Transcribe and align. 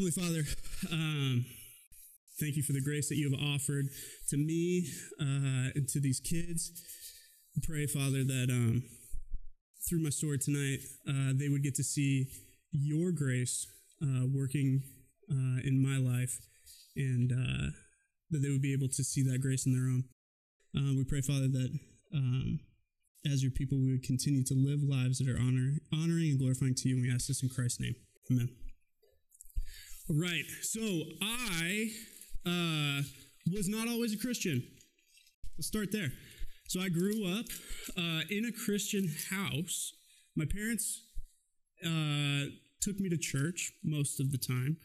Heavenly 0.00 0.22
Father, 0.22 0.48
um, 0.92 1.44
thank 2.40 2.56
you 2.56 2.62
for 2.62 2.72
the 2.72 2.80
grace 2.80 3.10
that 3.10 3.16
you 3.16 3.30
have 3.30 3.38
offered 3.38 3.84
to 4.30 4.38
me 4.38 4.88
uh, 5.20 5.76
and 5.76 5.86
to 5.88 6.00
these 6.00 6.20
kids. 6.20 6.72
I 7.54 7.60
pray, 7.62 7.86
Father, 7.86 8.24
that 8.24 8.46
um, 8.48 8.82
through 9.86 10.02
my 10.02 10.08
story 10.08 10.38
tonight, 10.38 10.78
uh, 11.06 11.34
they 11.34 11.50
would 11.50 11.62
get 11.62 11.74
to 11.74 11.84
see 11.84 12.28
your 12.72 13.12
grace 13.12 13.66
uh, 14.02 14.24
working 14.32 14.80
uh, 15.30 15.60
in 15.64 15.82
my 15.82 15.98
life 15.98 16.38
and 16.96 17.30
uh, 17.30 17.70
that 18.30 18.38
they 18.38 18.48
would 18.48 18.62
be 18.62 18.72
able 18.72 18.88
to 18.88 19.04
see 19.04 19.22
that 19.24 19.42
grace 19.42 19.66
in 19.66 19.74
their 19.74 19.82
own. 19.82 20.04
Uh, 20.74 20.94
we 20.96 21.04
pray, 21.04 21.20
Father, 21.20 21.48
that 21.48 21.78
um, 22.14 22.60
as 23.30 23.42
your 23.42 23.52
people, 23.52 23.76
we 23.76 23.92
would 23.92 24.02
continue 24.02 24.44
to 24.44 24.54
live 24.54 24.80
lives 24.82 25.18
that 25.18 25.28
are 25.28 25.38
honor, 25.38 25.72
honoring 25.92 26.30
and 26.30 26.38
glorifying 26.38 26.74
to 26.74 26.88
you. 26.88 26.94
And 26.94 27.02
we 27.02 27.12
ask 27.12 27.26
this 27.26 27.42
in 27.42 27.50
Christ's 27.50 27.80
name. 27.80 27.96
Amen. 28.30 28.59
Right. 30.12 30.44
So 30.62 30.80
I 31.22 31.90
uh, 32.44 33.02
was 33.54 33.68
not 33.68 33.86
always 33.86 34.12
a 34.12 34.18
Christian. 34.18 34.60
Let's 35.56 35.68
start 35.68 35.92
there. 35.92 36.10
So 36.66 36.80
I 36.80 36.88
grew 36.88 37.26
up 37.38 37.46
uh, 37.96 38.22
in 38.28 38.44
a 38.44 38.52
Christian 38.64 39.08
house. 39.30 39.92
My 40.34 40.46
parents 40.46 41.04
uh, 41.84 42.50
took 42.80 42.98
me 42.98 43.08
to 43.08 43.16
church 43.16 43.72
most 43.84 44.18
of 44.18 44.32
the 44.32 44.38
time. 44.38 44.78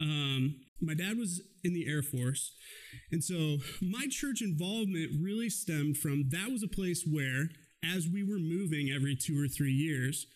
Um, 0.00 0.60
my 0.80 0.94
dad 0.94 1.18
was 1.18 1.42
in 1.64 1.74
the 1.74 1.88
Air 1.88 2.02
Force. 2.02 2.52
And 3.10 3.24
so 3.24 3.58
my 3.82 4.06
church 4.08 4.40
involvement 4.40 5.10
really 5.20 5.50
stemmed 5.50 5.96
from 5.96 6.28
that 6.30 6.48
was 6.50 6.62
a 6.62 6.68
place 6.68 7.04
where, 7.04 7.48
as 7.84 8.06
we 8.06 8.22
were 8.22 8.38
moving 8.38 8.92
every 8.94 9.16
two 9.16 9.42
or 9.42 9.48
three 9.48 9.72
years, 9.72 10.26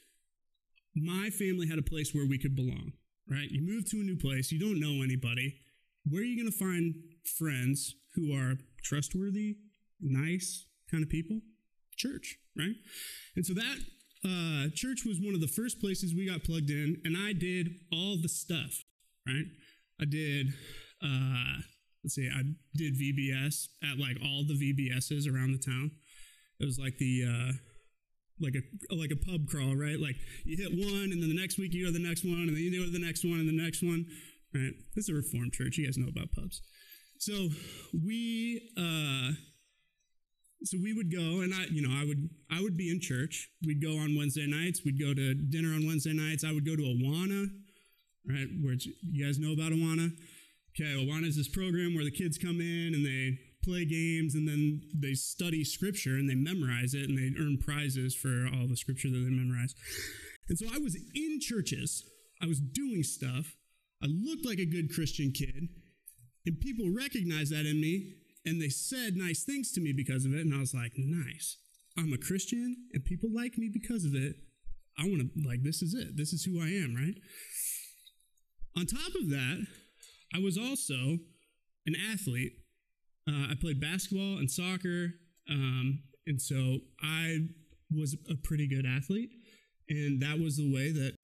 my 0.97 1.31
family 1.31 1.69
had 1.69 1.79
a 1.79 1.83
place 1.83 2.13
where 2.13 2.27
we 2.27 2.39
could 2.39 2.57
belong, 2.57 2.93
right? 3.29 3.51
You 3.51 3.63
move 3.63 3.89
to 3.91 3.99
a 3.99 4.03
new 4.03 4.17
place, 4.17 4.53
you 4.53 4.61
don't 4.61 4.81
know 4.81 5.03
anybody. 5.03 5.57
Where 6.09 6.23
are 6.23 6.25
you 6.25 6.37
going 6.37 6.53
to 6.53 6.59
find 6.59 6.95
friends 7.39 7.95
who 8.15 8.35
are 8.35 8.59
trustworthy, 8.83 9.57
nice 10.01 10.67
kind 10.91 11.03
of 11.03 11.09
people? 11.09 11.41
Church, 11.97 12.37
right? 12.57 12.75
And 13.37 13.47
so 13.47 13.55
that 13.55 13.79
uh, 14.25 14.69
church 14.75 15.05
was 15.07 15.21
one 15.21 15.35
of 15.35 15.41
the 15.41 15.49
first 15.49 15.81
places 15.81 16.15
we 16.15 16.27
got 16.27 16.45
plugged 16.45 16.71
in, 16.71 17.01
and 17.05 17.17
I 17.17 17.33
did 17.33 17.69
all 17.93 18.17
the 18.21 18.29
stuff, 18.29 18.85
right? 19.27 19.47
I 20.01 20.05
did, 20.05 20.49
uh, 21.03 21.61
let's 22.03 22.15
see, 22.15 22.29
I 22.29 22.43
did 22.75 22.95
VBS 22.95 23.69
at 23.83 23.99
like 23.99 24.19
all 24.23 24.45
the 24.47 24.55
VBSs 24.55 25.33
around 25.33 25.53
the 25.53 25.59
town. 25.59 25.91
It 26.61 26.65
was 26.65 26.79
like 26.79 26.99
the, 26.99 27.25
uh, 27.25 27.53
like 28.41 28.55
a 28.55 28.95
like 28.95 29.11
a 29.11 29.17
pub 29.17 29.47
crawl, 29.47 29.77
right? 29.77 29.99
Like 29.99 30.17
you 30.45 30.57
hit 30.57 30.73
one, 30.73 31.13
and 31.13 31.23
then 31.23 31.29
the 31.29 31.39
next 31.41 31.59
week 31.59 31.73
you 31.73 31.87
go 31.87 31.93
to 31.93 31.99
the 31.99 32.07
next 32.07 32.25
one, 32.25 32.49
and 32.49 32.57
then 32.57 32.63
you 32.63 32.79
go 32.79 32.85
to 32.85 32.91
the 32.91 33.05
next 33.05 33.25
one, 33.25 33.39
and 33.39 33.49
the 33.49 33.63
next 33.63 33.83
one, 33.83 34.07
right? 34.55 34.73
This 34.95 35.09
is 35.09 35.09
a 35.11 35.15
Reformed 35.15 35.53
church. 35.53 35.79
You 35.79 35.87
guys 35.87 35.99
know 35.99 36.09
about 36.09 36.33
pubs. 36.33 36.63
So 37.19 37.49
we, 37.93 38.61
uh, 38.77 39.33
so 40.65 40.79
we 40.83 40.93
would 40.93 41.13
go, 41.13 41.41
and 41.43 41.55
I, 41.55 41.67
you 41.71 41.81
know, 41.81 41.95
I 41.95 42.05
would 42.05 42.29
I 42.51 42.61
would 42.61 42.77
be 42.77 42.91
in 42.91 43.01
church. 43.01 43.49
We'd 43.65 43.83
go 43.83 43.97
on 43.99 44.17
Wednesday 44.17 44.47
nights. 44.47 44.81
We'd 44.85 45.01
go 45.01 45.15
to 45.15 45.35
dinner 45.35 45.75
on 45.75 45.87
Wednesday 45.87 46.13
nights. 46.13 46.45
I 46.45 46.53
would 46.53 46.67
go 46.67 46.77
to 46.77 46.83
Awana, 46.83 47.47
right? 48.29 48.49
Where 48.63 48.75
you 48.75 49.25
guys 49.25 49.39
know 49.39 49.53
about 49.53 49.73
Awana. 49.73 50.11
Okay, 50.75 50.91
Awana 50.91 51.27
is 51.27 51.37
this 51.37 51.49
program 51.49 51.95
where 51.95 52.05
the 52.05 52.11
kids 52.11 52.37
come 52.37 52.61
in 52.61 52.95
and 52.95 53.07
they 53.07 53.39
play 53.65 53.85
games 53.85 54.35
and 54.35 54.47
then 54.47 54.83
they 54.95 55.15
study 55.15 55.65
scripture 55.65 56.17
and 56.17 56.29
they 56.29 56.35
memorize 56.35 56.95
it 56.95 57.09
and 57.09 57.17
they 57.17 57.33
earn 57.41 57.59
prizes 57.59 58.15
for 58.15 58.47
all 58.53 58.69
the 58.69 58.77
scripture 58.77 59.09
that 59.11 59.19
they 59.19 59.31
memorize. 59.31 59.75
And 60.49 60.59
so 60.59 60.67
I 60.73 60.79
was 60.79 60.97
in 61.15 61.39
churches, 61.41 62.05
I 62.43 62.47
was 62.47 62.61
doing 62.61 63.03
stuff, 63.03 63.57
I 64.03 64.07
looked 64.07 64.45
like 64.45 64.59
a 64.59 64.67
good 64.67 64.93
Christian 64.93 65.33
kid, 65.33 65.69
and 66.47 66.61
people 66.61 66.93
recognized 66.95 67.53
that 67.53 67.67
in 67.67 67.81
me 67.81 68.15
and 68.45 68.61
they 68.61 68.69
said 68.69 69.17
nice 69.17 69.43
things 69.45 69.73
to 69.73 69.81
me 69.81 69.93
because 69.93 70.25
of 70.25 70.35
it. 70.35 70.41
And 70.41 70.55
I 70.55 70.61
was 70.61 70.75
like, 70.75 70.93
nice. 70.97 71.57
I'm 71.97 72.13
a 72.13 72.19
Christian 72.19 72.77
and 72.93 73.05
people 73.05 73.31
like 73.33 73.57
me 73.57 73.71
because 73.73 74.05
of 74.05 74.15
it. 74.15 74.37
I 74.99 75.05
want 75.05 75.23
to, 75.23 75.49
like, 75.49 75.63
this 75.63 75.83
is 75.83 75.95
it. 75.95 76.17
This 76.17 76.33
is 76.33 76.45
who 76.45 76.61
I 76.61 76.67
am, 76.67 76.95
right? 76.95 77.15
On 78.77 78.87
top 78.87 79.15
of 79.21 79.31
that, 79.31 79.67
I 80.35 80.39
was 80.39 80.59
also 80.59 81.19
an 81.87 81.95
athlete. 82.13 82.53
Uh, 83.29 83.51
I 83.51 83.55
played 83.61 83.81
basketball 83.81 84.39
and 84.39 84.51
soccer. 84.51 85.15
Um, 85.49 86.01
and 86.27 86.41
so 86.41 86.79
I 87.03 87.49
was 87.95 88.17
a 88.31 88.35
pretty 88.35 88.67
good 88.67 88.87
athlete. 88.87 89.31
And 89.89 90.21
that 90.23 90.39
was 90.39 90.57
the 90.57 90.73
way 90.73 90.93
that 90.93 91.15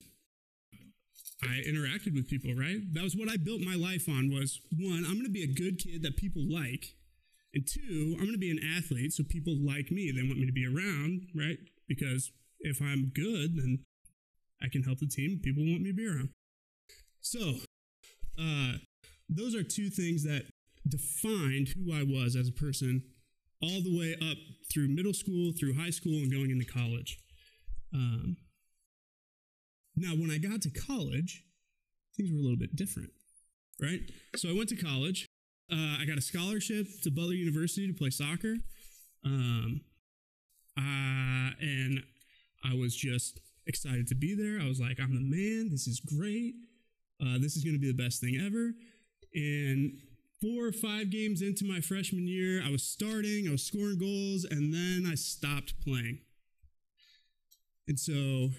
I 1.43 1.61
interacted 1.67 2.13
with 2.13 2.29
people, 2.29 2.53
right? 2.53 2.81
That 2.93 3.03
was 3.03 3.15
what 3.15 3.29
I 3.29 3.37
built 3.37 3.61
my 3.61 3.75
life 3.75 4.07
on 4.07 4.29
was 4.29 4.59
one, 4.77 5.03
I'm 5.05 5.13
going 5.13 5.25
to 5.25 5.31
be 5.31 5.43
a 5.43 5.47
good 5.47 5.79
kid 5.79 6.03
that 6.03 6.17
people 6.17 6.43
like. 6.47 6.95
And 7.53 7.67
two, 7.67 8.15
I'm 8.17 8.25
going 8.25 8.33
to 8.33 8.37
be 8.37 8.51
an 8.51 8.61
athlete 8.77 9.11
so 9.11 9.23
people 9.27 9.57
like 9.59 9.91
me. 9.91 10.11
They 10.11 10.21
want 10.21 10.39
me 10.39 10.45
to 10.45 10.53
be 10.53 10.65
around, 10.65 11.27
right? 11.35 11.57
Because 11.87 12.31
if 12.61 12.81
I'm 12.81 13.11
good, 13.13 13.57
then 13.57 13.79
I 14.61 14.67
can 14.69 14.83
help 14.83 14.99
the 14.99 15.07
team. 15.07 15.39
People 15.43 15.63
want 15.63 15.81
me 15.81 15.89
to 15.89 15.95
be 15.95 16.07
around. 16.07 16.29
So, 17.19 17.55
uh, 18.39 18.73
those 19.27 19.55
are 19.55 19.63
two 19.63 19.89
things 19.89 20.23
that 20.23 20.45
defined 20.91 21.69
who 21.69 21.93
I 21.93 22.03
was 22.03 22.35
as 22.35 22.47
a 22.47 22.51
person 22.51 23.03
all 23.61 23.81
the 23.81 23.97
way 23.97 24.15
up 24.21 24.37
through 24.71 24.87
middle 24.89 25.13
school, 25.13 25.53
through 25.59 25.75
high 25.75 25.89
school, 25.89 26.13
and 26.13 26.31
going 26.31 26.51
into 26.51 26.65
college. 26.65 27.19
Um, 27.93 28.37
now, 29.95 30.11
when 30.11 30.31
I 30.31 30.37
got 30.37 30.61
to 30.61 30.69
college, 30.69 31.43
things 32.15 32.31
were 32.31 32.39
a 32.39 32.41
little 32.41 32.57
bit 32.57 32.75
different, 32.75 33.11
right? 33.81 33.99
So 34.35 34.49
I 34.49 34.53
went 34.53 34.69
to 34.69 34.75
college. 34.75 35.27
Uh, 35.71 35.97
I 36.01 36.05
got 36.05 36.17
a 36.17 36.21
scholarship 36.21 36.87
to 37.03 37.11
Butler 37.11 37.33
University 37.33 37.87
to 37.87 37.93
play 37.93 38.09
soccer. 38.09 38.55
Um, 39.23 39.81
uh, 40.77 41.51
and 41.59 42.03
I 42.63 42.73
was 42.73 42.95
just 42.95 43.39
excited 43.67 44.07
to 44.07 44.15
be 44.15 44.35
there. 44.35 44.63
I 44.63 44.67
was 44.67 44.79
like, 44.79 44.99
I'm 44.99 45.13
the 45.13 45.21
man. 45.21 45.69
This 45.69 45.87
is 45.87 45.99
great. 45.99 46.55
Uh, 47.21 47.37
this 47.39 47.55
is 47.55 47.63
going 47.63 47.75
to 47.75 47.79
be 47.79 47.91
the 47.91 48.03
best 48.03 48.19
thing 48.19 48.41
ever. 48.43 48.73
And 49.33 49.99
four 50.41 50.65
or 50.65 50.71
five 50.71 51.09
games 51.09 51.41
into 51.41 51.65
my 51.65 51.79
freshman 51.79 52.27
year, 52.27 52.61
I 52.65 52.71
was 52.71 52.83
starting, 52.83 53.47
I 53.47 53.51
was 53.51 53.63
scoring 53.63 53.99
goals, 53.99 54.43
and 54.43 54.73
then 54.73 55.09
I 55.09 55.15
stopped 55.15 55.79
playing. 55.83 56.19
And 57.87 57.99
so 57.99 58.49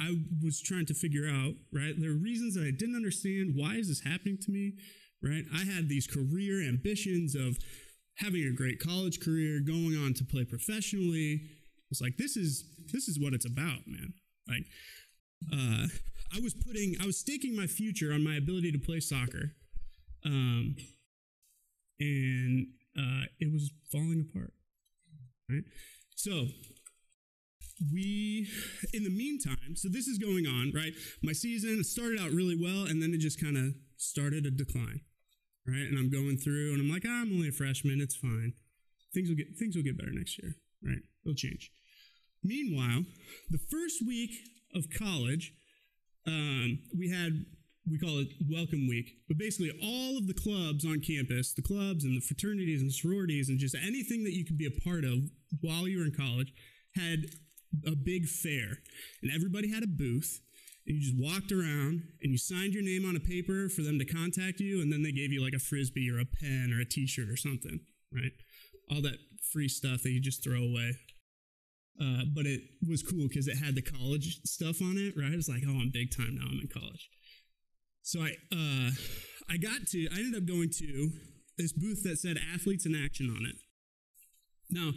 I 0.00 0.16
was 0.42 0.60
trying 0.60 0.86
to 0.86 0.94
figure 0.94 1.28
out, 1.28 1.54
right? 1.72 1.94
There 1.96 2.10
are 2.10 2.14
reasons 2.14 2.54
that 2.54 2.64
I 2.64 2.72
didn't 2.76 2.96
understand. 2.96 3.54
Why 3.54 3.74
is 3.74 3.88
this 3.88 4.02
happening 4.02 4.38
to 4.42 4.50
me, 4.50 4.74
right? 5.22 5.44
I 5.54 5.64
had 5.64 5.88
these 5.88 6.06
career 6.06 6.66
ambitions 6.66 7.34
of 7.34 7.58
having 8.16 8.44
a 8.44 8.52
great 8.52 8.80
college 8.80 9.20
career, 9.20 9.60
going 9.60 9.96
on 9.96 10.14
to 10.14 10.24
play 10.24 10.44
professionally. 10.44 11.42
It's 11.90 12.00
like 12.00 12.16
this 12.16 12.36
is 12.36 12.64
this 12.92 13.06
is 13.06 13.20
what 13.20 13.34
it's 13.34 13.46
about, 13.46 13.86
man. 13.86 14.14
Like 14.48 14.64
uh, 15.52 15.86
I 16.34 16.40
was 16.40 16.54
putting, 16.54 16.96
I 17.00 17.06
was 17.06 17.18
staking 17.18 17.54
my 17.54 17.66
future 17.66 18.12
on 18.12 18.24
my 18.24 18.36
ability 18.36 18.72
to 18.72 18.78
play 18.78 19.00
soccer, 19.00 19.52
um, 20.24 20.76
and 22.00 22.66
uh, 22.98 23.26
it 23.38 23.52
was 23.52 23.70
falling 23.90 24.26
apart. 24.28 24.52
Right. 25.48 25.64
So 26.14 26.46
we, 27.92 28.48
in 28.92 29.04
the 29.04 29.10
meantime, 29.10 29.76
so 29.76 29.88
this 29.88 30.06
is 30.06 30.18
going 30.18 30.46
on. 30.46 30.72
Right. 30.74 30.92
My 31.22 31.32
season 31.32 31.82
started 31.84 32.20
out 32.20 32.30
really 32.30 32.56
well, 32.56 32.84
and 32.84 33.02
then 33.02 33.12
it 33.14 33.18
just 33.18 33.40
kind 33.40 33.56
of 33.56 33.74
started 33.96 34.46
a 34.46 34.50
decline. 34.50 35.00
Right. 35.66 35.86
And 35.88 35.98
I'm 35.98 36.10
going 36.10 36.38
through, 36.38 36.72
and 36.72 36.80
I'm 36.80 36.90
like, 36.90 37.04
ah, 37.06 37.22
I'm 37.22 37.32
only 37.32 37.48
a 37.48 37.52
freshman. 37.52 38.00
It's 38.00 38.16
fine. 38.16 38.54
Things 39.14 39.28
will 39.28 39.36
get 39.36 39.56
things 39.58 39.76
will 39.76 39.82
get 39.82 39.98
better 39.98 40.12
next 40.12 40.38
year. 40.42 40.56
Right. 40.82 41.02
It'll 41.24 41.36
change. 41.36 41.70
Meanwhile, 42.42 43.04
the 43.50 43.58
first 43.58 44.04
week 44.04 44.32
of 44.74 44.86
college, 44.90 45.52
um, 46.26 46.80
we 46.96 47.10
had 47.10 47.44
we 47.90 47.98
call 47.98 48.18
it 48.18 48.28
welcome 48.48 48.86
week 48.88 49.16
but 49.28 49.38
basically 49.38 49.70
all 49.82 50.16
of 50.16 50.26
the 50.26 50.34
clubs 50.34 50.84
on 50.84 51.00
campus 51.00 51.52
the 51.52 51.62
clubs 51.62 52.04
and 52.04 52.16
the 52.16 52.24
fraternities 52.24 52.80
and 52.80 52.92
sororities 52.92 53.48
and 53.48 53.58
just 53.58 53.74
anything 53.74 54.24
that 54.24 54.34
you 54.34 54.44
could 54.44 54.58
be 54.58 54.66
a 54.66 54.80
part 54.80 55.04
of 55.04 55.30
while 55.60 55.88
you 55.88 55.98
were 55.98 56.04
in 56.04 56.12
college 56.12 56.52
had 56.94 57.26
a 57.86 57.96
big 57.96 58.26
fair 58.26 58.78
and 59.22 59.32
everybody 59.34 59.72
had 59.72 59.82
a 59.82 59.88
booth 59.88 60.40
and 60.86 60.96
you 60.96 61.02
just 61.02 61.18
walked 61.18 61.50
around 61.50 62.02
and 62.22 62.30
you 62.30 62.38
signed 62.38 62.74
your 62.74 62.82
name 62.82 63.04
on 63.08 63.16
a 63.16 63.20
paper 63.20 63.68
for 63.68 63.82
them 63.82 63.98
to 63.98 64.04
contact 64.04 64.60
you 64.60 64.80
and 64.80 64.92
then 64.92 65.02
they 65.02 65.12
gave 65.12 65.32
you 65.32 65.42
like 65.42 65.54
a 65.54 65.58
frisbee 65.58 66.10
or 66.10 66.20
a 66.20 66.26
pen 66.26 66.72
or 66.72 66.80
a 66.80 66.84
t-shirt 66.84 67.28
or 67.28 67.36
something 67.36 67.80
right 68.12 68.32
all 68.90 69.02
that 69.02 69.18
free 69.52 69.68
stuff 69.68 70.02
that 70.02 70.10
you 70.10 70.20
just 70.20 70.44
throw 70.44 70.62
away 70.62 70.92
uh, 72.00 72.24
but 72.34 72.46
it 72.46 72.60
was 72.88 73.02
cool 73.02 73.28
because 73.28 73.48
it 73.48 73.56
had 73.56 73.74
the 73.74 73.82
college 73.82 74.40
stuff 74.44 74.80
on 74.80 74.96
it, 74.96 75.14
right? 75.16 75.32
It's 75.32 75.48
like, 75.48 75.62
oh, 75.66 75.78
I'm 75.78 75.90
big 75.92 76.10
time 76.14 76.36
now. 76.40 76.46
I'm 76.48 76.60
in 76.60 76.68
college. 76.68 77.10
So 78.02 78.20
I, 78.20 78.32
uh, 78.52 78.90
I 79.48 79.56
got 79.56 79.86
to, 79.88 80.08
I 80.12 80.18
ended 80.18 80.42
up 80.42 80.48
going 80.48 80.70
to 80.78 81.10
this 81.58 81.72
booth 81.72 82.02
that 82.04 82.18
said 82.18 82.36
athletes 82.54 82.86
in 82.86 82.94
action 82.94 83.30
on 83.30 83.46
it. 83.46 83.56
Now, 84.70 84.92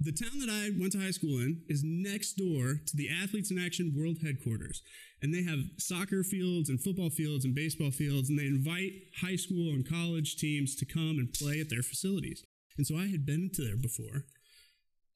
the 0.00 0.12
town 0.12 0.40
that 0.40 0.50
I 0.50 0.70
went 0.78 0.92
to 0.92 1.00
high 1.00 1.12
school 1.12 1.38
in 1.38 1.62
is 1.68 1.82
next 1.84 2.34
door 2.34 2.80
to 2.84 2.96
the 2.96 3.08
Athletes 3.08 3.52
in 3.52 3.58
Action 3.64 3.94
World 3.96 4.18
Headquarters. 4.24 4.82
And 5.22 5.32
they 5.32 5.44
have 5.44 5.60
soccer 5.78 6.24
fields 6.24 6.68
and 6.68 6.82
football 6.82 7.10
fields 7.10 7.44
and 7.44 7.54
baseball 7.54 7.92
fields, 7.92 8.28
and 8.28 8.38
they 8.38 8.46
invite 8.46 8.92
high 9.20 9.36
school 9.36 9.70
and 9.70 9.88
college 9.88 10.36
teams 10.36 10.74
to 10.76 10.86
come 10.86 11.18
and 11.20 11.32
play 11.32 11.60
at 11.60 11.70
their 11.70 11.82
facilities. 11.82 12.42
And 12.76 12.86
so 12.86 12.96
I 12.96 13.06
had 13.06 13.24
been 13.24 13.50
to 13.54 13.62
there 13.62 13.76
before. 13.76 14.24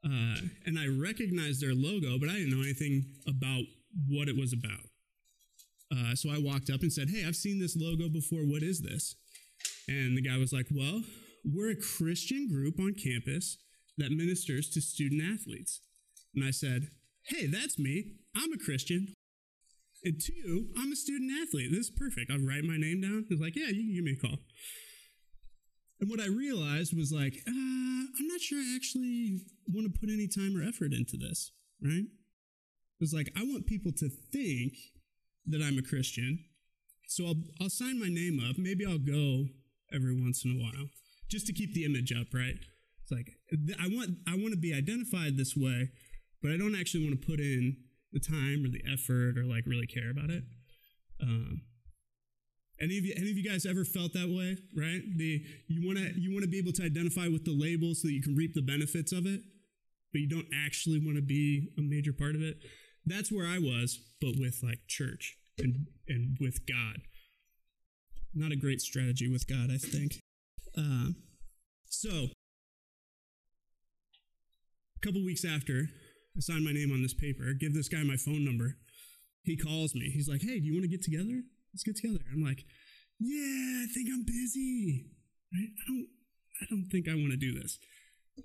Uh, 0.05 0.47
and 0.67 0.79
I 0.79 0.87
recognized 0.87 1.61
their 1.61 1.75
logo, 1.75 2.19
but 2.19 2.29
I 2.29 2.35
didn't 2.35 2.51
know 2.51 2.63
anything 2.63 3.07
about 3.27 3.65
what 4.07 4.29
it 4.29 4.37
was 4.37 4.53
about. 4.53 4.85
Uh, 5.93 6.15
so 6.15 6.31
I 6.31 6.39
walked 6.39 6.71
up 6.71 6.83
and 6.83 6.93
said, 6.93 7.11
Hey, 7.11 7.25
I've 7.27 7.37
seen 7.37 7.61
this 7.61 7.77
logo 7.77 8.09
before. 8.09 8.41
What 8.41 8.63
is 8.63 8.81
this? 8.81 9.17
And 9.89 10.17
the 10.17 10.23
guy 10.23 10.39
was 10.39 10.53
like, 10.53 10.67
Well, 10.71 11.03
we're 11.45 11.71
a 11.71 11.77
Christian 11.77 12.49
group 12.49 12.79
on 12.79 12.95
campus 12.95 13.59
that 13.99 14.11
ministers 14.11 14.71
to 14.71 14.81
student 14.81 15.23
athletes. 15.23 15.81
And 16.35 16.45
I 16.45 16.51
said, 16.51 16.89
Hey, 17.27 17.47
that's 17.47 17.79
me. 17.79 18.13
I'm 18.37 18.53
a 18.53 18.59
Christian. 18.59 19.15
And 20.03 20.21
two, 20.21 20.69
I'm 20.77 20.93
a 20.93 20.97
student 20.97 21.31
athlete. 21.43 21.71
This 21.71 21.87
is 21.87 21.93
perfect. 21.97 22.31
I'll 22.31 22.45
write 22.45 22.65
my 22.65 22.77
name 22.77 23.01
down. 23.01 23.27
He's 23.29 23.41
like, 23.41 23.57
Yeah, 23.57 23.69
you 23.69 23.85
can 23.85 23.95
give 23.95 24.05
me 24.05 24.17
a 24.19 24.27
call. 24.27 24.39
And 26.01 26.11
what 26.11 26.21
I 26.21 26.27
realized 26.27 26.97
was 26.97 27.13
like, 27.13 27.35
uh, 27.47 27.51
I'm 27.51 28.27
not 28.29 28.41
sure 28.41 28.59
I 28.59 28.75
actually 28.77 29.41
want 29.69 29.93
to 29.93 29.99
put 29.99 30.11
any 30.11 30.29
time 30.29 30.57
or 30.57 30.63
effort 30.63 30.93
into 30.93 31.17
this, 31.17 31.53
right? 31.83 32.05
It 32.05 33.01
was 33.01 33.15
like, 33.15 33.31
I 33.37 33.43
want 33.43 33.67
people 33.67 33.93
to 33.93 34.09
think 34.33 34.75
that 35.47 35.63
I'm 35.63 35.79
a 35.79 35.83
Christian. 35.83 36.45
So 37.07 37.27
I'll, 37.27 37.43
I'll 37.61 37.71
sign 37.71 38.01
my 38.01 38.09
name 38.09 38.41
up. 38.49 38.57
Maybe 38.59 38.87
I'll 38.87 38.99
go 38.99 39.47
every 39.95 40.15
once 40.15 40.45
in 40.45 40.53
a 40.53 40.63
while 40.63 40.89
just 41.31 41.47
to 41.47 41.53
keep 41.53 41.75
the 41.75 41.85
image 41.85 42.13
up, 42.13 42.29
right? 42.33 42.57
It's 43.03 43.13
like 43.13 43.31
I 43.81 43.89
want 43.89 44.11
I 44.27 44.33
want 44.33 44.53
to 44.53 44.61
be 44.61 44.75
identified 44.75 45.37
this 45.37 45.55
way, 45.57 45.91
but 46.43 46.51
I 46.51 46.57
don't 46.57 46.75
actually 46.75 47.05
want 47.05 47.21
to 47.21 47.27
put 47.27 47.41
in 47.41 47.77
the 48.13 48.21
time 48.21 48.65
or 48.65 48.71
the 48.71 48.83
effort 48.91 49.37
or 49.37 49.45
like 49.45 49.67
really 49.67 49.87
care 49.87 50.11
about 50.11 50.31
it. 50.31 50.45
Um, 51.21 51.63
any 52.81 52.99
of 52.99 53.05
you 53.05 53.15
any 53.17 53.31
of 53.31 53.37
you 53.37 53.49
guys 53.49 53.67
ever 53.67 53.85
felt 53.85 54.13
that 54.15 54.29
way, 54.29 54.57
right? 54.77 55.03
The 55.17 55.45
you 55.69 55.87
want 55.87 55.99
to 55.99 56.19
you 56.19 56.33
want 56.33 56.45
to 56.45 56.51
be 56.51 56.59
able 56.59 56.73
to 56.73 56.85
identify 56.85 57.29
with 57.29 57.45
the 57.45 57.53
label 57.53 57.95
so 57.95 58.09
that 58.09 58.15
you 58.15 58.23
can 58.23 58.35
reap 58.35 58.55
the 58.55 58.63
benefits 58.63 59.13
of 59.13 59.27
it, 59.27 59.43
but 60.13 60.21
you 60.21 60.29
don't 60.29 60.49
actually 60.65 60.99
want 60.99 61.17
to 61.17 61.23
be 61.23 61.69
a 61.79 61.83
major 61.83 62.13
part 62.13 62.35
of 62.35 62.43
it. 62.43 62.57
That's 63.07 63.31
where 63.31 63.47
I 63.47 63.59
was, 63.59 64.01
but 64.21 64.35
with 64.39 64.61
like 64.63 64.81
church 64.89 65.37
and 65.59 65.87
and 66.09 66.37
with 66.41 66.67
God. 66.67 67.03
Not 68.35 68.53
a 68.53 68.57
great 68.57 68.81
strategy 68.81 69.29
with 69.29 69.47
God, 69.47 69.71
I 69.71 69.79
think. 69.79 70.21
Uh, 70.77 71.11
so 71.89 72.29
a 74.97 75.07
couple 75.07 75.25
weeks 75.25 75.45
after 75.45 75.89
I 76.37 76.41
sign 76.41 76.65
my 76.65 76.73
name 76.73 76.91
on 76.91 77.03
this 77.03 77.15
paper, 77.15 77.53
give 77.59 77.75
this 77.75 77.89
guy 77.89 78.03
my 78.03 78.17
phone 78.17 78.45
number. 78.45 78.77
He 79.43 79.57
calls 79.57 79.95
me. 79.95 80.11
He's 80.11 80.29
like, 80.29 80.43
"Hey, 80.43 80.59
do 80.59 80.67
you 80.67 80.73
want 80.73 80.85
to 80.85 80.89
get 80.89 81.03
together? 81.03 81.43
Let's 81.73 81.85
get 81.85 81.97
together." 81.97 82.25
I'm 82.33 82.43
like, 82.43 82.65
"Yeah, 83.21 83.85
I 83.85 83.87
think 83.93 84.09
I'm 84.13 84.25
busy. 84.25 85.11
I 85.53 85.69
don't, 85.87 86.09
I 86.63 86.67
don't 86.71 86.89
think 86.91 87.09
I 87.09 87.15
want 87.15 87.31
to 87.31 87.37
do 87.37 87.53
this." 87.53 87.79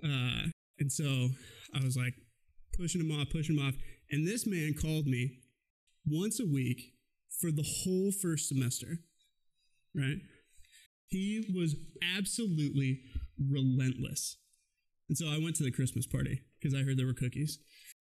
Uh, 0.04 0.50
and 0.78 0.92
so 0.92 1.30
I 1.74 1.82
was 1.82 1.96
like, 1.96 2.14
pushing 2.80 3.00
him 3.00 3.10
off, 3.12 3.28
pushing 3.30 3.56
him 3.56 3.66
off. 3.66 3.74
And 4.10 4.26
this 4.26 4.46
man 4.46 4.74
called 4.80 5.06
me 5.06 5.38
once 6.06 6.40
a 6.40 6.46
week 6.46 6.94
for 7.40 7.50
the 7.50 7.66
whole 7.84 8.10
first 8.12 8.48
semester. 8.48 8.98
Right? 9.94 10.18
He 11.06 11.52
was 11.54 11.74
absolutely 12.16 13.00
relentless. 13.38 14.36
And 15.08 15.18
so 15.18 15.26
I 15.26 15.38
went 15.42 15.56
to 15.56 15.64
the 15.64 15.72
Christmas 15.72 16.06
party 16.06 16.42
because 16.60 16.78
I 16.78 16.84
heard 16.84 16.96
there 16.96 17.06
were 17.06 17.14
cookies. 17.14 17.58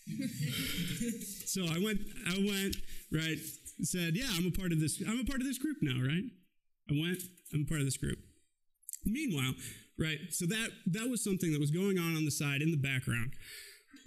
so 1.46 1.62
I 1.64 1.78
went, 1.78 2.00
I 2.26 2.36
went, 2.38 2.76
right, 3.10 3.38
said, 3.82 4.16
yeah, 4.16 4.28
I'm 4.36 4.46
a 4.46 4.50
part 4.50 4.72
of 4.72 4.80
this, 4.80 5.02
I'm 5.06 5.20
a 5.20 5.24
part 5.24 5.40
of 5.40 5.46
this 5.46 5.58
group 5.58 5.78
now, 5.80 6.00
right? 6.00 6.24
I 6.90 6.94
went, 7.00 7.22
I'm 7.52 7.62
a 7.62 7.68
part 7.68 7.80
of 7.80 7.86
this 7.86 7.96
group. 7.96 8.18
Meanwhile, 9.04 9.54
right, 9.98 10.18
so 10.30 10.46
that 10.46 10.70
that 10.86 11.08
was 11.08 11.22
something 11.22 11.52
that 11.52 11.60
was 11.60 11.70
going 11.70 11.98
on 11.98 12.16
on 12.16 12.24
the 12.24 12.30
side 12.30 12.62
in 12.62 12.70
the 12.70 12.76
background. 12.76 13.32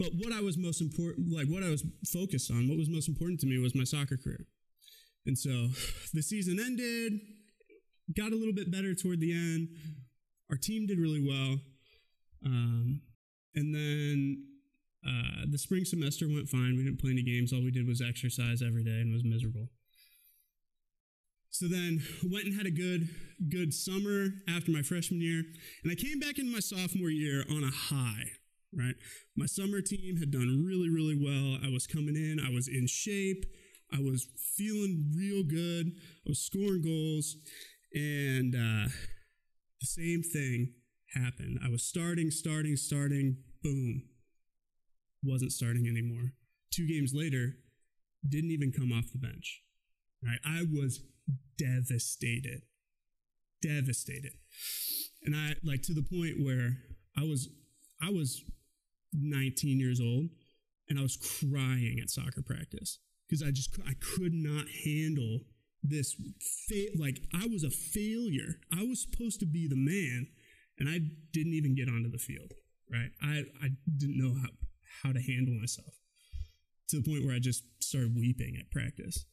But 0.01 0.13
what 0.17 0.33
I 0.33 0.41
was 0.41 0.57
most 0.57 0.81
important, 0.81 1.31
like 1.31 1.45
what 1.45 1.61
I 1.61 1.69
was 1.69 1.85
focused 2.11 2.49
on, 2.49 2.67
what 2.67 2.75
was 2.75 2.89
most 2.89 3.07
important 3.07 3.39
to 3.41 3.45
me 3.45 3.59
was 3.59 3.75
my 3.75 3.83
soccer 3.83 4.17
career. 4.17 4.47
And 5.27 5.37
so 5.37 5.49
the 6.13 6.23
season 6.23 6.59
ended, 6.59 7.19
got 8.17 8.31
a 8.31 8.35
little 8.35 8.53
bit 8.53 8.71
better 8.71 8.95
toward 8.95 9.19
the 9.19 9.31
end. 9.31 9.69
Our 10.49 10.57
team 10.57 10.87
did 10.87 10.97
really 10.97 11.23
well. 11.23 11.59
Um, 12.43 13.01
and 13.53 13.75
then 13.75 14.43
uh, 15.05 15.45
the 15.51 15.59
spring 15.59 15.85
semester 15.85 16.27
went 16.27 16.49
fine. 16.49 16.75
We 16.75 16.83
didn't 16.83 16.99
play 16.99 17.11
any 17.11 17.21
games. 17.21 17.53
All 17.53 17.63
we 17.63 17.69
did 17.69 17.87
was 17.87 18.01
exercise 18.01 18.63
every 18.65 18.83
day 18.83 19.01
and 19.01 19.13
was 19.13 19.23
miserable. 19.23 19.69
So 21.51 21.67
then 21.67 22.01
went 22.23 22.45
and 22.45 22.55
had 22.55 22.65
a 22.65 22.71
good 22.71 23.09
good 23.49 23.73
summer 23.73 24.29
after 24.47 24.71
my 24.71 24.81
freshman 24.81 25.19
year, 25.21 25.43
and 25.83 25.91
I 25.91 25.95
came 25.95 26.17
back 26.17 26.39
into 26.39 26.51
my 26.51 26.61
sophomore 26.61 27.09
year 27.09 27.43
on 27.51 27.63
a 27.63 27.69
high. 27.69 28.40
Right, 28.73 28.95
my 29.35 29.47
summer 29.47 29.81
team 29.81 30.17
had 30.17 30.31
done 30.31 30.63
really 30.65 30.89
really 30.89 31.17
well. 31.19 31.59
I 31.61 31.69
was 31.69 31.87
coming 31.87 32.15
in. 32.15 32.39
I 32.39 32.49
was 32.49 32.67
in 32.69 32.87
shape. 32.87 33.45
I 33.93 33.99
was 33.99 34.27
feeling 34.55 35.11
real 35.13 35.43
good. 35.43 35.91
I 36.25 36.29
was 36.29 36.39
scoring 36.39 36.81
goals, 36.81 37.35
and 37.93 38.55
uh, 38.55 38.87
the 39.81 39.87
same 39.87 40.23
thing 40.23 40.73
happened. 41.13 41.59
I 41.63 41.69
was 41.69 41.83
starting, 41.83 42.31
starting, 42.31 42.77
starting, 42.77 43.37
boom, 43.61 44.03
wasn't 45.23 45.51
starting 45.51 45.87
anymore. 45.87 46.31
Two 46.73 46.87
games 46.87 47.11
later, 47.13 47.57
didn't 48.27 48.51
even 48.51 48.71
come 48.71 48.91
off 48.91 49.11
the 49.11 49.19
bench. 49.19 49.61
Right? 50.23 50.39
I 50.45 50.63
was 50.71 51.01
devastated. 51.57 52.61
Devastated. 53.61 54.33
And 55.23 55.35
I 55.35 55.55
like 55.63 55.81
to 55.83 55.93
the 55.93 56.03
point 56.03 56.43
where 56.43 56.77
I 57.17 57.23
was 57.23 57.49
I 58.01 58.09
was 58.09 58.43
19 59.13 59.79
years 59.79 59.99
old 59.99 60.29
and 60.89 60.99
I 60.99 61.01
was 61.01 61.17
crying 61.17 61.99
at 62.01 62.09
soccer 62.09 62.41
practice 62.41 62.99
because 63.27 63.41
I 63.41 63.51
just 63.51 63.77
I 63.87 63.93
could 63.99 64.33
not 64.33 64.65
handle 64.85 65.39
this 65.83 66.15
fa- 66.67 66.97
like 66.97 67.19
I 67.33 67.47
was 67.47 67.63
a 67.63 67.69
failure. 67.69 68.59
I 68.71 68.83
was 68.83 69.01
supposed 69.01 69.39
to 69.39 69.45
be 69.45 69.67
the 69.67 69.75
man 69.75 70.27
and 70.77 70.89
I 70.89 70.99
didn't 71.31 71.53
even 71.53 71.75
get 71.75 71.87
onto 71.87 72.09
the 72.09 72.17
field, 72.17 72.53
right? 72.91 73.11
I, 73.21 73.43
I 73.63 73.69
didn't 73.97 74.17
know 74.17 74.33
how, 74.33 74.49
how 75.03 75.13
to 75.13 75.21
handle 75.21 75.53
myself 75.53 75.93
to 76.89 76.97
the 76.97 77.09
point 77.09 77.25
where 77.25 77.35
I 77.35 77.39
just 77.39 77.63
started 77.79 78.15
weeping 78.15 78.57
at 78.59 78.71
practice. 78.71 79.25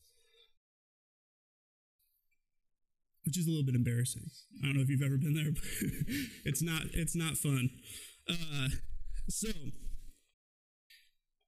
Which 3.24 3.36
is 3.36 3.46
a 3.46 3.50
little 3.50 3.66
bit 3.66 3.74
embarrassing. 3.74 4.30
I 4.62 4.66
don't 4.66 4.76
know 4.76 4.82
if 4.82 4.88
you've 4.88 5.02
ever 5.02 5.18
been 5.18 5.34
there, 5.34 5.52
but 5.52 5.62
it's 6.44 6.62
not 6.62 6.82
it's 6.94 7.16
not 7.16 7.36
fun. 7.36 7.68
Uh, 8.28 8.68
so 9.28 9.48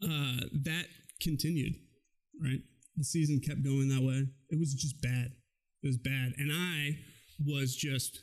uh, 0.03 0.47
that 0.65 0.87
continued, 1.21 1.75
right? 2.43 2.61
The 2.97 3.05
season 3.05 3.41
kept 3.41 3.63
going 3.63 3.89
that 3.89 4.03
way. 4.03 4.27
It 4.51 4.59
was 4.59 4.75
just 4.75 5.01
bad. 5.01 5.33
It 5.83 5.87
was 5.87 5.97
bad, 5.97 6.35
and 6.37 6.51
I 6.53 6.99
was 7.47 7.75
just 7.75 8.21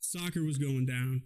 soccer 0.00 0.44
was 0.44 0.58
going 0.58 0.86
down. 0.86 1.22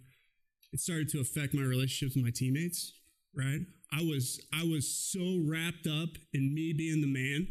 It 0.73 0.79
started 0.79 1.09
to 1.09 1.21
affect 1.21 1.53
my 1.53 1.61
relationships 1.61 2.15
with 2.15 2.25
my 2.25 2.31
teammates, 2.33 2.93
right? 3.35 3.61
I 3.93 4.01
was 4.01 4.39
I 4.53 4.63
was 4.63 4.89
so 4.89 5.41
wrapped 5.47 5.87
up 5.87 6.09
in 6.33 6.53
me 6.53 6.73
being 6.73 7.01
the 7.01 7.07
man 7.07 7.47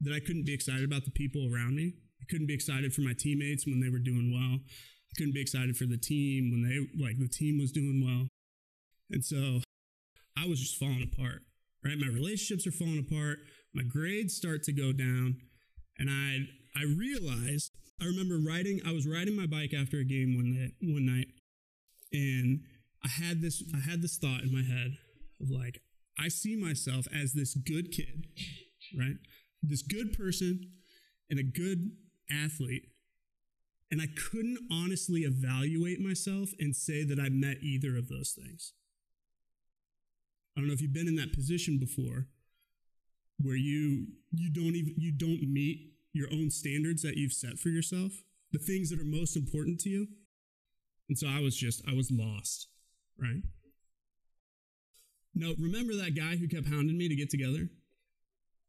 that 0.00 0.14
I 0.14 0.20
couldn't 0.20 0.46
be 0.46 0.54
excited 0.54 0.84
about 0.84 1.04
the 1.04 1.10
people 1.10 1.48
around 1.52 1.76
me. 1.76 1.94
I 2.20 2.24
couldn't 2.30 2.46
be 2.46 2.54
excited 2.54 2.94
for 2.94 3.02
my 3.02 3.14
teammates 3.18 3.66
when 3.66 3.80
they 3.80 3.90
were 3.90 3.98
doing 3.98 4.32
well. 4.32 4.58
I 4.60 5.12
couldn't 5.16 5.34
be 5.34 5.42
excited 5.42 5.76
for 5.76 5.84
the 5.84 5.98
team 5.98 6.50
when 6.50 6.62
they 6.62 7.04
like 7.04 7.18
the 7.18 7.28
team 7.28 7.58
was 7.58 7.70
doing 7.70 8.02
well. 8.04 8.28
And 9.10 9.24
so 9.24 9.60
I 10.36 10.46
was 10.46 10.60
just 10.60 10.76
falling 10.76 11.02
apart. 11.12 11.42
Right? 11.84 11.98
My 11.98 12.08
relationships 12.08 12.66
are 12.66 12.72
falling 12.72 13.04
apart. 13.06 13.38
My 13.74 13.82
grades 13.82 14.34
start 14.34 14.62
to 14.64 14.72
go 14.72 14.92
down. 14.92 15.36
And 15.98 16.08
I 16.10 16.46
I 16.76 16.84
realized 16.84 17.72
I 18.00 18.06
remember 18.06 18.38
riding, 18.38 18.80
I 18.86 18.92
was 18.92 19.06
riding 19.06 19.36
my 19.36 19.46
bike 19.46 19.72
after 19.72 19.98
a 19.98 20.04
game 20.04 20.34
one 20.36 20.52
night, 20.52 20.72
one 20.82 21.06
night, 21.06 21.28
and 22.12 22.60
I 23.04 23.08
had 23.08 23.40
this, 23.40 23.62
I 23.74 23.78
had 23.78 24.02
this 24.02 24.18
thought 24.18 24.42
in 24.42 24.52
my 24.52 24.62
head 24.62 24.96
of 25.40 25.50
like, 25.50 25.80
I 26.18 26.28
see 26.28 26.56
myself 26.56 27.06
as 27.14 27.32
this 27.32 27.54
good 27.54 27.92
kid, 27.92 28.26
right? 28.98 29.16
This 29.62 29.82
good 29.82 30.12
person 30.12 30.70
and 31.30 31.38
a 31.38 31.42
good 31.42 31.92
athlete. 32.30 32.88
And 33.90 34.00
I 34.00 34.08
couldn't 34.30 34.58
honestly 34.72 35.20
evaluate 35.20 36.00
myself 36.00 36.50
and 36.58 36.74
say 36.74 37.04
that 37.04 37.20
I 37.20 37.28
met 37.28 37.58
either 37.62 37.96
of 37.96 38.08
those 38.08 38.36
things. 38.36 38.72
I 40.56 40.60
don't 40.60 40.68
know 40.68 40.74
if 40.74 40.80
you've 40.80 40.92
been 40.92 41.08
in 41.08 41.16
that 41.16 41.32
position 41.32 41.78
before 41.78 42.26
where 43.40 43.56
you 43.56 44.06
you 44.30 44.50
don't 44.52 44.76
even 44.76 44.94
you 44.96 45.12
don't 45.12 45.42
meet 45.52 45.94
your 46.12 46.28
own 46.32 46.50
standards 46.50 47.02
that 47.02 47.16
you've 47.16 47.32
set 47.32 47.58
for 47.58 47.68
yourself, 47.68 48.12
the 48.52 48.58
things 48.58 48.88
that 48.90 49.00
are 49.00 49.04
most 49.04 49.36
important 49.36 49.80
to 49.80 49.90
you. 49.90 50.06
And 51.08 51.18
so 51.18 51.26
I 51.28 51.40
was 51.40 51.56
just, 51.56 51.82
I 51.86 51.92
was 51.92 52.10
lost, 52.10 52.68
right? 53.20 53.42
Now, 55.34 55.52
remember 55.58 55.94
that 55.96 56.16
guy 56.16 56.36
who 56.36 56.48
kept 56.48 56.68
hounding 56.68 56.96
me 56.96 57.08
to 57.08 57.16
get 57.16 57.28
together? 57.28 57.68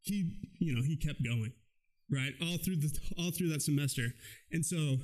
He, 0.02 0.32
you 0.58 0.74
know, 0.74 0.82
he 0.82 0.96
kept 0.96 1.24
going, 1.24 1.52
right? 2.10 2.32
All 2.42 2.58
through 2.58 2.76
the 2.76 2.98
all 3.16 3.30
through 3.30 3.48
that 3.50 3.62
semester. 3.62 4.08
And 4.52 4.66
so 4.66 4.98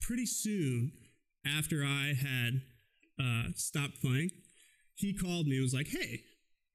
pretty 0.00 0.26
soon 0.26 0.92
after 1.46 1.82
I 1.82 2.12
had 2.14 2.60
uh, 3.18 3.52
stopped 3.54 4.00
playing, 4.02 4.30
he 5.00 5.14
called 5.14 5.46
me 5.46 5.56
and 5.56 5.62
was 5.62 5.74
like, 5.74 5.88
Hey, 5.88 6.22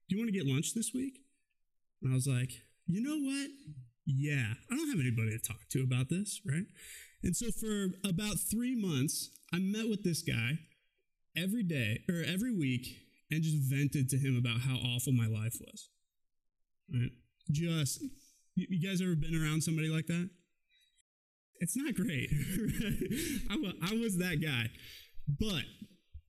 do 0.08 0.16
you 0.16 0.18
want 0.18 0.28
to 0.32 0.38
get 0.38 0.46
lunch 0.46 0.74
this 0.74 0.92
week? 0.94 1.18
And 2.02 2.12
I 2.12 2.14
was 2.14 2.26
like, 2.26 2.52
You 2.86 3.02
know 3.02 3.18
what? 3.18 3.50
Yeah, 4.04 4.54
I 4.70 4.76
don't 4.76 4.88
have 4.88 5.00
anybody 5.00 5.36
to 5.36 5.38
talk 5.38 5.68
to 5.70 5.82
about 5.82 6.08
this, 6.08 6.40
right? 6.46 6.66
And 7.22 7.34
so 7.36 7.50
for 7.50 7.88
about 8.08 8.38
three 8.38 8.76
months, 8.76 9.30
I 9.52 9.58
met 9.58 9.88
with 9.88 10.04
this 10.04 10.22
guy 10.22 10.60
every 11.36 11.64
day 11.64 12.00
or 12.08 12.22
every 12.22 12.56
week 12.56 12.86
and 13.30 13.42
just 13.42 13.58
vented 13.70 14.08
to 14.10 14.16
him 14.16 14.36
about 14.36 14.60
how 14.60 14.76
awful 14.76 15.12
my 15.12 15.26
life 15.26 15.56
was. 15.60 15.88
Right? 16.92 17.10
Just, 17.50 18.04
you 18.54 18.88
guys 18.88 19.02
ever 19.02 19.16
been 19.16 19.34
around 19.34 19.62
somebody 19.62 19.88
like 19.88 20.06
that? 20.06 20.30
It's 21.58 21.76
not 21.76 21.94
great. 21.94 22.30
I, 23.50 23.56
was, 23.56 23.72
I 23.82 23.94
was 23.96 24.18
that 24.18 24.40
guy. 24.42 24.70
But 25.40 25.64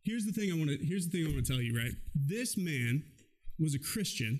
here's 0.08 0.26
the 0.26 0.32
thing 0.32 0.52
I 0.52 0.56
want 0.56 0.70
to 0.70 0.78
here's 0.82 1.08
the 1.08 1.12
thing 1.12 1.28
I 1.28 1.34
want 1.34 1.46
to 1.46 1.52
tell 1.52 1.62
you, 1.62 1.78
right? 1.78 1.92
This 2.16 2.58
man 2.58 3.04
was 3.60 3.76
a 3.76 3.80
Christian. 3.80 4.40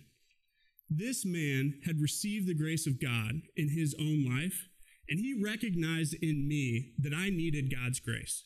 This 0.90 1.26
man 1.26 1.82
had 1.86 2.00
received 2.00 2.48
the 2.48 2.56
grace 2.56 2.88
of 2.88 3.02
God 3.02 3.42
in 3.58 3.70
his 3.70 3.94
own 4.00 4.26
life, 4.26 4.70
and 5.10 5.20
he 5.20 5.38
recognized 5.44 6.16
in 6.22 6.48
me 6.48 6.94
that 7.00 7.14
I 7.14 7.30
needed 7.30 7.74
God's 7.74 8.00
grace. 8.00 8.46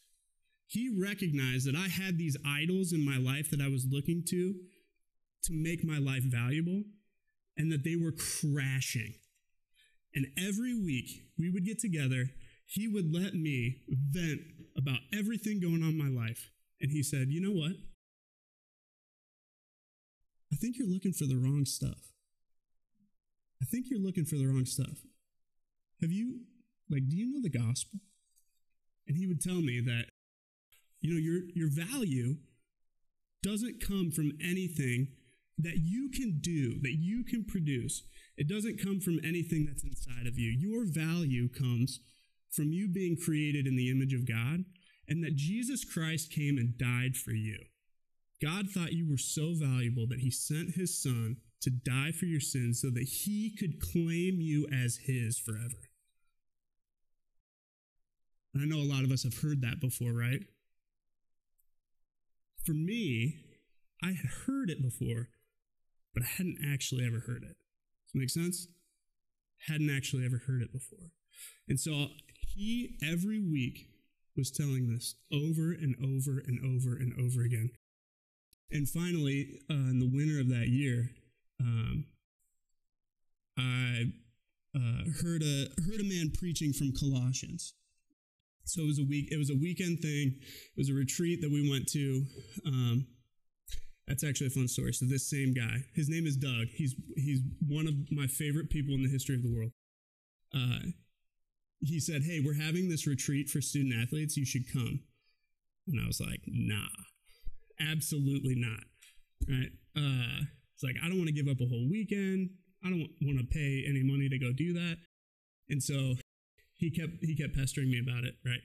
He 0.66 0.90
recognized 0.90 1.68
that 1.68 1.76
I 1.76 1.88
had 1.88 2.18
these 2.18 2.38
idols 2.46 2.94
in 2.94 3.06
my 3.06 3.18
life 3.18 3.52
that 3.52 3.62
I 3.62 3.68
was 3.68 3.86
looking 3.92 4.24
to 4.30 4.56
to 5.44 5.54
make 5.54 5.84
my 5.84 6.00
life 6.00 6.24
valuable 6.24 6.84
and 7.58 7.72
that 7.72 7.84
they 7.84 7.96
were 7.96 8.14
crashing. 8.14 9.14
And 10.16 10.28
every 10.38 10.74
week 10.74 11.10
we 11.38 11.50
would 11.50 11.66
get 11.66 11.80
together, 11.80 12.26
he 12.66 12.88
would 12.88 13.14
let 13.14 13.34
me 13.34 13.82
vent 13.88 14.42
about 14.78 15.00
everything 15.14 15.60
going 15.60 15.84
on 15.84 15.90
in 15.90 15.98
my 15.98 16.10
life. 16.10 16.50
And 16.82 16.92
he 16.92 17.04
said, 17.04 17.30
You 17.30 17.42
know 17.42 17.52
what? 17.52 17.74
I 20.52 20.56
think 20.58 20.78
you're 20.78 20.90
looking 20.90 21.14
for 21.14 21.26
the 21.26 21.38
wrong 21.38 21.66
stuff. 21.66 22.12
I 23.62 23.66
think 23.66 23.86
you're 23.90 24.02
looking 24.02 24.26
for 24.26 24.36
the 24.36 24.48
wrong 24.48 24.66
stuff. 24.66 24.98
Have 26.02 26.12
you, 26.12 26.42
like, 26.90 27.08
do 27.08 27.16
you 27.16 27.32
know 27.32 27.42
the 27.42 27.50
gospel? 27.50 28.00
And 29.08 29.16
he 29.16 29.28
would 29.28 29.40
tell 29.40 29.62
me 29.62 29.80
that 29.82 30.06
you 31.02 31.14
know, 31.14 31.20
your, 31.20 31.42
your 31.56 31.70
value 31.70 32.38
doesn't 33.44 33.84
come 33.86 34.12
from 34.12 34.34
anything 34.42 35.08
that 35.58 35.78
you 35.78 36.10
can 36.10 36.40
do, 36.40 36.80
that 36.82 36.96
you 37.00 37.24
can 37.24 37.44
produce. 37.44 38.04
It 38.38 38.48
doesn't 38.48 38.82
come 38.82 39.00
from 39.00 39.20
anything 39.24 39.66
that's 39.66 39.84
inside 39.84 40.28
of 40.28 40.38
you. 40.38 40.50
Your 40.50 40.86
value 40.86 41.50
comes 41.50 42.00
from 42.52 42.72
you 42.72 42.88
being 42.88 43.18
created 43.18 43.66
in 43.66 43.76
the 43.76 43.90
image 43.90 44.14
of 44.14 44.28
God 44.28 44.66
and 45.12 45.24
that 45.24 45.36
Jesus 45.36 45.84
Christ 45.84 46.32
came 46.32 46.58
and 46.58 46.78
died 46.78 47.18
for 47.18 47.32
you. 47.32 47.58
God 48.42 48.70
thought 48.70 48.94
you 48.94 49.08
were 49.10 49.18
so 49.18 49.54
valuable 49.54 50.08
that 50.08 50.20
he 50.20 50.32
sent 50.32 50.76
his 50.76 51.02
son 51.02 51.38
to 51.62 51.70
die 51.70 52.12
for 52.12 52.26
your 52.26 52.40
sins 52.40 52.82
so 52.82 52.90
that 52.90 53.04
he 53.04 53.56
could 53.56 53.80
claim 53.80 54.40
you 54.40 54.68
as 54.72 55.02
his 55.04 55.38
forever. 55.38 55.90
I 58.56 58.66
know 58.66 58.78
a 58.78 58.92
lot 58.92 59.04
of 59.04 59.12
us 59.12 59.24
have 59.24 59.42
heard 59.42 59.62
that 59.62 59.80
before, 59.80 60.14
right? 60.14 60.42
for 62.66 62.74
me, 62.74 63.44
I 64.04 64.08
had 64.08 64.30
heard 64.46 64.70
it 64.70 64.82
before, 64.82 65.30
but 66.14 66.24
I 66.24 66.28
hadn't 66.28 66.58
actually 66.66 67.06
ever 67.06 67.20
heard 67.20 67.44
it. 67.44 67.58
Does 68.06 68.14
that 68.14 68.20
make 68.20 68.30
sense? 68.30 68.68
Hadn't 69.68 69.96
actually 69.96 70.26
ever 70.26 70.44
heard 70.48 70.62
it 70.62 70.72
before. 70.72 71.12
And 71.68 71.80
so 71.80 72.08
he, 72.56 72.98
every 73.04 73.40
week, 73.40 73.88
was 74.42 74.50
telling 74.50 74.92
this 74.92 75.14
over 75.32 75.72
and 75.72 75.96
over 76.02 76.40
and 76.40 76.58
over 76.66 76.98
and 76.98 77.14
over 77.22 77.44
again. 77.44 77.70
And 78.72 78.90
finally, 78.90 79.60
uh, 79.70 79.92
in 79.94 80.00
the 80.00 80.10
winter 80.12 80.40
of 80.40 80.50
that 80.50 80.68
year, 80.68 81.12
um, 81.60 82.06
I 83.56 84.06
uh, 84.76 85.04
heard 85.22 85.44
a 85.44 85.68
heard 85.86 86.00
a 86.00 86.04
man 86.04 86.32
preaching 86.34 86.74
from 86.74 86.92
Colossians, 86.92 87.76
so 88.64 88.82
it 88.82 88.88
was 88.88 88.98
a 88.98 89.06
week. 89.08 89.28
It 89.32 89.38
was 89.38 89.52
a 89.52 89.62
weekend 89.62 90.00
thing. 90.00 90.40
It 90.40 90.78
was 90.78 90.90
a 90.90 90.96
retreat 90.96 91.42
that 91.42 91.52
we 91.52 91.70
went 91.70 91.88
to. 91.90 92.26
Um, 92.66 93.06
that's 94.08 94.24
actually 94.24 94.48
a 94.48 94.52
fun 94.58 94.68
story. 94.68 94.94
So 94.94 95.06
this 95.06 95.30
same 95.30 95.54
guy, 95.54 95.86
his 95.94 96.10
name 96.10 96.26
is 96.26 96.36
Doug. 96.36 96.68
He's 96.74 96.96
he's 97.16 97.42
one 97.68 97.86
of 97.86 97.94
my 98.10 98.26
favorite 98.26 98.72
people 98.72 98.96
in 98.96 99.04
the 99.04 99.10
history 99.10 99.36
of 99.36 99.44
the 99.44 99.54
world. 99.54 99.72
Uh, 100.52 100.90
he 101.82 102.00
said, 102.00 102.24
"Hey, 102.24 102.40
we're 102.40 102.62
having 102.62 102.90
this 102.90 103.08
retreat 103.08 103.50
for 103.50 103.62
student 103.62 103.94
athletes. 104.02 104.38
You 104.38 104.46
should 104.46 104.72
come." 104.72 105.02
And 105.88 106.00
I 106.00 106.08
was 106.08 106.22
like, 106.22 106.42
"Nah, 106.48 106.88
absolutely 107.80 108.56
not." 108.56 108.84
Right? 109.48 109.72
Uh, 109.96 110.46
it's 110.74 110.84
like 110.84 110.96
I 111.04 111.10
don't 111.10 111.18
want 111.18 111.28
to 111.28 111.34
give 111.34 111.48
up 111.48 111.60
a 111.62 111.68
whole 111.68 111.90
weekend. 111.90 112.52
I 112.84 112.90
don't 112.90 113.10
want 113.22 113.40
to 113.40 113.46
pay 113.46 113.86
any 113.88 114.04
money 114.04 114.30
to 114.30 114.40
go 114.40 114.52
do 114.52 114.74
that. 114.74 114.98
And 115.70 115.82
so 115.82 116.16
he 116.76 116.90
kept 116.90 117.14
he 117.22 117.36
kept 117.36 117.56
pestering 117.56 117.90
me 117.90 118.00
about 118.00 118.24
it. 118.24 118.36
Right, 118.46 118.62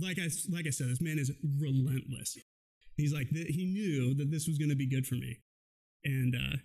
like 0.00 0.18
I 0.18 0.28
like 0.50 0.66
I 0.66 0.70
said, 0.70 0.88
this 0.88 1.00
man 1.00 1.18
is 1.18 1.32
relentless. 1.58 2.38
He's 2.96 3.12
like 3.12 3.28
he 3.28 3.66
knew 3.66 4.14
that 4.14 4.30
this 4.30 4.46
was 4.46 4.58
going 4.58 4.70
to 4.70 4.76
be 4.76 4.88
good 4.88 5.06
for 5.06 5.16
me, 5.16 5.40
and 6.04 6.34
uh, 6.34 6.56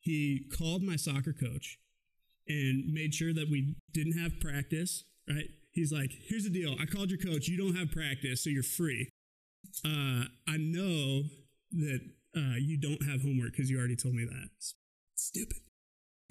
he 0.00 0.46
called 0.56 0.82
my 0.82 0.96
soccer 0.96 1.32
coach 1.32 1.78
and 2.48 2.92
made 2.92 3.14
sure 3.14 3.32
that 3.32 3.48
we 3.50 3.76
didn't 3.92 4.18
have 4.18 4.40
practice. 4.40 5.04
Right, 5.30 5.48
he's 5.72 5.92
like, 5.92 6.10
"Here's 6.26 6.44
the 6.44 6.50
deal. 6.50 6.74
I 6.80 6.86
called 6.86 7.10
your 7.10 7.20
coach. 7.20 7.46
You 7.48 7.56
don't 7.56 7.76
have 7.76 7.90
practice, 7.92 8.42
so 8.42 8.50
you're 8.50 8.62
free. 8.62 9.08
Uh, 9.84 10.24
I 10.48 10.56
know 10.56 11.22
that 11.72 12.00
uh, 12.36 12.56
you 12.58 12.76
don't 12.76 13.02
have 13.08 13.22
homework 13.22 13.52
because 13.52 13.70
you 13.70 13.78
already 13.78 13.96
told 13.96 14.14
me 14.14 14.24
that. 14.24 14.48
It's 14.56 14.74
stupid." 15.14 15.58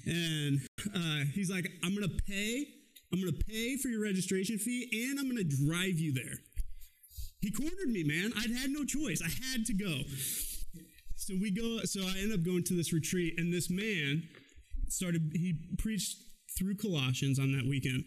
And 0.06 0.60
uh, 0.94 1.24
he's 1.32 1.50
like, 1.50 1.70
"I'm 1.82 1.94
gonna 1.94 2.12
pay 2.28 2.66
I'm 3.12 3.20
going 3.20 3.32
to 3.32 3.44
pay 3.44 3.76
for 3.76 3.88
your 3.88 4.02
registration 4.02 4.58
fee 4.58 4.88
and 5.08 5.18
I'm 5.18 5.28
going 5.28 5.48
to 5.48 5.66
drive 5.66 5.98
you 5.98 6.12
there. 6.12 6.38
He 7.40 7.50
cornered 7.50 7.88
me, 7.88 8.04
man. 8.04 8.32
I'd 8.36 8.50
had 8.50 8.70
no 8.70 8.84
choice. 8.84 9.20
I 9.22 9.30
had 9.50 9.66
to 9.66 9.72
go. 9.72 10.02
So 11.16 11.34
we 11.40 11.50
go, 11.50 11.84
so 11.84 12.02
I 12.02 12.18
end 12.20 12.32
up 12.32 12.44
going 12.44 12.64
to 12.64 12.74
this 12.74 12.92
retreat, 12.92 13.34
and 13.38 13.52
this 13.52 13.68
man 13.68 14.22
started, 14.88 15.32
he 15.34 15.54
preached 15.78 16.16
through 16.56 16.76
Colossians 16.76 17.38
on 17.38 17.52
that 17.52 17.66
weekend. 17.68 18.04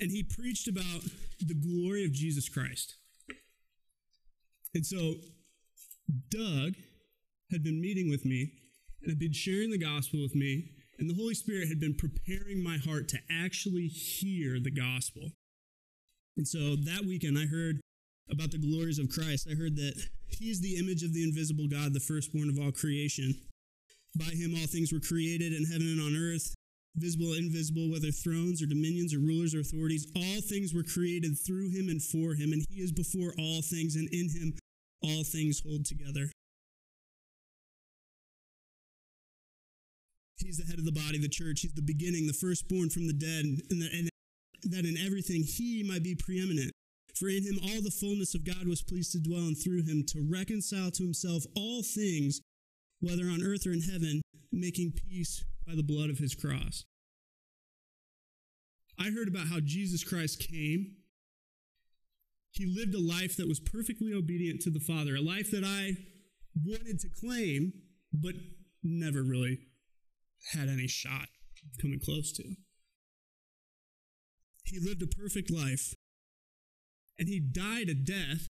And 0.00 0.10
he 0.10 0.22
preached 0.22 0.66
about 0.66 1.02
the 1.40 1.54
glory 1.54 2.04
of 2.04 2.12
Jesus 2.12 2.48
Christ. 2.48 2.96
And 4.74 4.86
so 4.86 5.14
Doug 6.30 6.74
had 7.50 7.62
been 7.62 7.80
meeting 7.80 8.08
with 8.10 8.24
me 8.24 8.52
and 9.02 9.10
had 9.10 9.18
been 9.18 9.32
sharing 9.32 9.70
the 9.70 9.78
gospel 9.78 10.20
with 10.22 10.34
me 10.34 10.70
and 11.00 11.08
the 11.08 11.14
Holy 11.14 11.34
Spirit 11.34 11.68
had 11.68 11.80
been 11.80 11.94
preparing 11.94 12.62
my 12.62 12.76
heart 12.76 13.08
to 13.08 13.18
actually 13.30 13.88
hear 13.88 14.60
the 14.60 14.70
gospel. 14.70 15.32
And 16.36 16.46
so 16.46 16.76
that 16.76 17.06
weekend, 17.06 17.38
I 17.38 17.46
heard 17.46 17.80
about 18.30 18.50
the 18.50 18.58
glories 18.58 18.98
of 18.98 19.08
Christ. 19.08 19.48
I 19.50 19.54
heard 19.54 19.76
that 19.76 19.94
He 20.28 20.50
is 20.50 20.60
the 20.60 20.76
image 20.76 21.02
of 21.02 21.14
the 21.14 21.24
invisible 21.24 21.66
God, 21.68 21.94
the 21.94 22.00
firstborn 22.00 22.50
of 22.50 22.58
all 22.62 22.70
creation. 22.70 23.34
By 24.14 24.26
Him, 24.36 24.54
all 24.54 24.66
things 24.66 24.92
were 24.92 25.00
created 25.00 25.54
in 25.54 25.64
heaven 25.64 25.88
and 25.88 26.00
on 26.02 26.16
earth, 26.16 26.54
visible, 26.96 27.34
invisible, 27.34 27.90
whether 27.90 28.10
thrones 28.10 28.62
or 28.62 28.66
dominions 28.66 29.14
or 29.14 29.18
rulers 29.18 29.54
or 29.54 29.60
authorities. 29.60 30.06
All 30.16 30.40
things 30.42 30.74
were 30.74 30.82
created 30.82 31.38
through 31.38 31.70
Him 31.70 31.88
and 31.88 32.02
for 32.02 32.34
Him, 32.34 32.52
and 32.52 32.64
He 32.68 32.80
is 32.80 32.92
before 32.92 33.32
all 33.38 33.62
things, 33.62 33.96
and 33.96 34.08
in 34.12 34.28
Him 34.28 34.54
all 35.02 35.24
things 35.24 35.62
hold 35.64 35.84
together. 35.84 36.30
He's 40.38 40.58
the 40.58 40.64
head 40.64 40.78
of 40.78 40.84
the 40.84 40.92
body, 40.92 41.18
the 41.18 41.28
church. 41.28 41.60
He's 41.60 41.74
the 41.74 41.82
beginning, 41.82 42.26
the 42.26 42.32
firstborn 42.32 42.88
from 42.90 43.06
the 43.06 43.12
dead, 43.12 43.44
and, 43.44 43.82
the, 43.82 43.88
and 43.92 44.08
that 44.64 44.84
in 44.84 44.96
everything 44.96 45.42
he 45.42 45.82
might 45.82 46.02
be 46.02 46.14
preeminent. 46.14 46.72
For 47.14 47.28
in 47.28 47.44
him 47.44 47.58
all 47.62 47.82
the 47.82 47.90
fullness 47.90 48.34
of 48.34 48.44
God 48.44 48.66
was 48.66 48.82
pleased 48.82 49.12
to 49.12 49.20
dwell, 49.20 49.46
and 49.46 49.56
through 49.56 49.82
him 49.82 50.04
to 50.08 50.26
reconcile 50.26 50.90
to 50.92 51.02
himself 51.02 51.44
all 51.54 51.82
things, 51.82 52.40
whether 53.00 53.24
on 53.24 53.42
earth 53.42 53.66
or 53.66 53.72
in 53.72 53.82
heaven, 53.82 54.22
making 54.52 54.92
peace 54.92 55.44
by 55.70 55.76
the 55.76 55.82
blood 55.82 56.10
of 56.10 56.18
his 56.18 56.34
cross. 56.34 56.84
I 58.98 59.10
heard 59.10 59.28
about 59.28 59.46
how 59.46 59.60
Jesus 59.60 60.02
Christ 60.02 60.44
came. 60.50 60.96
He 62.50 62.66
lived 62.66 62.94
a 62.94 63.00
life 63.00 63.36
that 63.36 63.48
was 63.48 63.60
perfectly 63.60 64.12
obedient 64.12 64.60
to 64.62 64.70
the 64.70 64.80
Father, 64.80 65.14
a 65.14 65.20
life 65.20 65.50
that 65.52 65.64
I 65.64 65.92
wanted 66.64 66.98
to 67.00 67.08
claim, 67.08 67.72
but 68.12 68.34
never 68.82 69.22
really 69.22 69.58
had 70.52 70.68
any 70.68 70.88
shot 70.88 71.28
coming 71.80 72.00
close 72.00 72.32
to. 72.32 72.42
He 74.64 74.80
lived 74.80 75.02
a 75.02 75.06
perfect 75.06 75.52
life, 75.52 75.94
and 77.18 77.28
he 77.28 77.38
died 77.38 77.88
a 77.88 77.94
death 77.94 78.48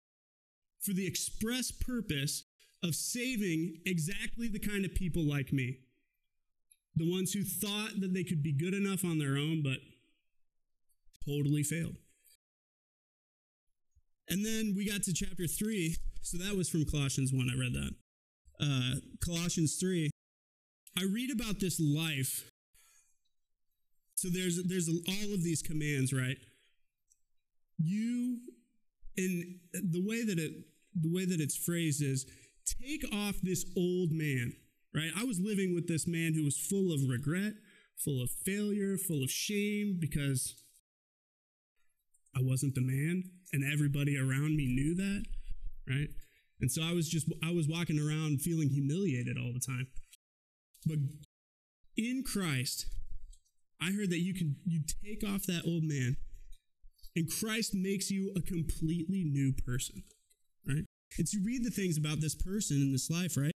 for 0.81 0.93
the 0.93 1.07
express 1.07 1.71
purpose 1.71 2.45
of 2.83 2.95
saving 2.95 3.77
exactly 3.85 4.49
the 4.49 4.59
kind 4.59 4.85
of 4.85 4.95
people 4.95 5.23
like 5.23 5.53
me. 5.53 5.79
The 6.97 7.11
ones 7.11 7.33
who 7.33 7.43
thought 7.43 8.01
that 8.01 8.13
they 8.13 8.25
could 8.25 8.43
be 8.43 8.53
good 8.53 8.75
enough 8.75 9.05
on 9.05 9.19
their 9.19 9.37
own, 9.37 9.63
but 9.63 9.79
totally 11.27 11.63
failed. 11.63 11.97
And 14.29 14.45
then 14.45 14.75
we 14.77 14.89
got 14.89 15.03
to 15.05 15.13
chapter 15.13 15.47
3. 15.47 15.97
So 16.23 16.39
that 16.39 16.57
was 16.57 16.69
from 16.69 16.85
Colossians 16.85 17.33
1. 17.33 17.51
I 17.53 17.59
read 17.59 17.73
that. 17.75 17.93
Uh, 18.61 19.01
Colossians 19.25 19.77
3. 19.81 20.11
I 20.99 21.05
read 21.05 21.31
about 21.31 21.61
this 21.61 21.81
life. 21.81 22.51
So 24.15 24.29
there's 24.29 24.63
there's 24.65 24.89
all 24.89 25.35
of 25.35 25.43
these 25.43 25.63
commands, 25.63 26.13
right? 26.13 26.37
You 27.79 28.39
in 29.17 29.59
the 29.73 30.03
way 30.07 30.25
that 30.25 30.39
it 30.39 30.53
the 30.95 31.13
way 31.13 31.25
that 31.25 31.41
it's 31.41 31.57
phrased 31.57 32.03
is 32.03 32.27
take 32.65 33.05
off 33.13 33.37
this 33.43 33.65
old 33.77 34.13
man, 34.13 34.53
right? 34.95 35.11
I 35.17 35.25
was 35.25 35.41
living 35.41 35.75
with 35.75 35.89
this 35.89 36.07
man 36.07 36.35
who 36.35 36.45
was 36.45 36.57
full 36.57 36.93
of 36.93 37.09
regret, 37.09 37.55
full 37.97 38.23
of 38.23 38.31
failure, 38.31 38.97
full 38.97 39.23
of 39.23 39.31
shame 39.31 39.99
because 40.01 40.55
I 42.37 42.41
wasn't 42.43 42.75
the 42.75 42.81
man 42.81 43.25
and 43.53 43.71
everybody 43.71 44.17
around 44.17 44.57
me 44.57 44.67
knew 44.67 44.95
that, 44.95 45.25
right? 45.89 46.09
And 46.61 46.71
so 46.71 46.83
I 46.83 46.93
was 46.93 47.09
just 47.09 47.27
I 47.43 47.53
was 47.53 47.69
walking 47.69 47.99
around 47.99 48.41
feeling 48.41 48.69
humiliated 48.69 49.37
all 49.37 49.53
the 49.53 49.61
time. 49.61 49.89
But 50.87 50.99
in 51.97 52.23
Christ, 52.25 52.87
I 53.81 53.93
heard 53.93 54.11
that 54.11 54.21
you 54.21 54.35
can 54.35 54.57
you 54.65 54.81
take 55.05 55.25
off 55.25 55.43
that 55.45 55.65
old 55.67 55.83
man 55.85 56.17
and 57.15 57.29
Christ 57.31 57.75
makes 57.75 58.11
you 58.11 58.33
a 58.37 58.41
completely 58.41 59.25
new 59.25 59.53
person, 59.53 60.03
right? 60.67 60.85
And 61.19 61.29
so 61.29 61.39
you 61.39 61.45
read 61.45 61.65
the 61.65 61.71
things 61.71 61.99
about 61.99 62.21
this 62.21 62.35
person 62.35 62.79
in 62.79 62.93
this 62.93 63.11
life, 63.11 63.37
right? 63.37 63.52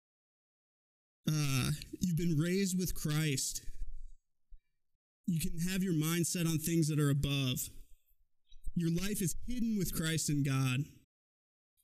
You've 2.04 2.16
been 2.16 2.36
raised 2.38 2.78
with 2.78 2.94
Christ. 2.94 3.62
You 5.26 5.40
can 5.40 5.58
have 5.70 5.82
your 5.82 5.94
mind 5.94 6.26
set 6.26 6.46
on 6.46 6.58
things 6.58 6.88
that 6.88 7.00
are 7.00 7.08
above. 7.08 7.70
Your 8.74 8.90
life 8.90 9.22
is 9.22 9.36
hidden 9.48 9.78
with 9.78 9.94
Christ 9.94 10.28
in 10.28 10.42
God. 10.42 10.84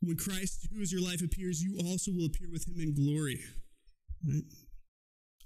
When 0.02 0.16
Christ, 0.16 0.68
who 0.72 0.80
is 0.82 0.92
your 0.92 1.02
life, 1.02 1.22
appears, 1.22 1.62
you 1.62 1.78
also 1.86 2.10
will 2.10 2.26
appear 2.26 2.48
with 2.50 2.68
him 2.68 2.80
in 2.80 2.94
glory. 2.94 3.40
Right? 4.26 4.42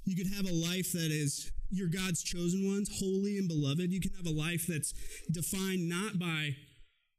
You 0.04 0.16
could 0.16 0.34
have 0.34 0.46
a 0.46 0.52
life 0.52 0.92
that 0.92 1.10
is 1.10 1.52
you're 1.70 1.88
God's 1.88 2.22
chosen 2.22 2.66
ones, 2.66 2.90
holy 2.98 3.38
and 3.38 3.48
beloved. 3.48 3.92
You 3.92 4.00
can 4.00 4.12
have 4.16 4.26
a 4.26 4.36
life 4.36 4.66
that's 4.66 4.92
defined 5.30 5.88
not 5.88 6.18
by 6.18 6.56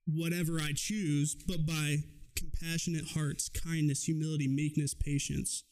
whatever 0.06 0.60
I 0.60 0.72
choose, 0.76 1.36
but 1.48 1.66
by 1.66 1.98
compassionate 2.36 3.10
hearts, 3.14 3.50
kindness, 3.50 4.04
humility, 4.04 4.48
meekness, 4.48 4.94
patience, 4.94 5.64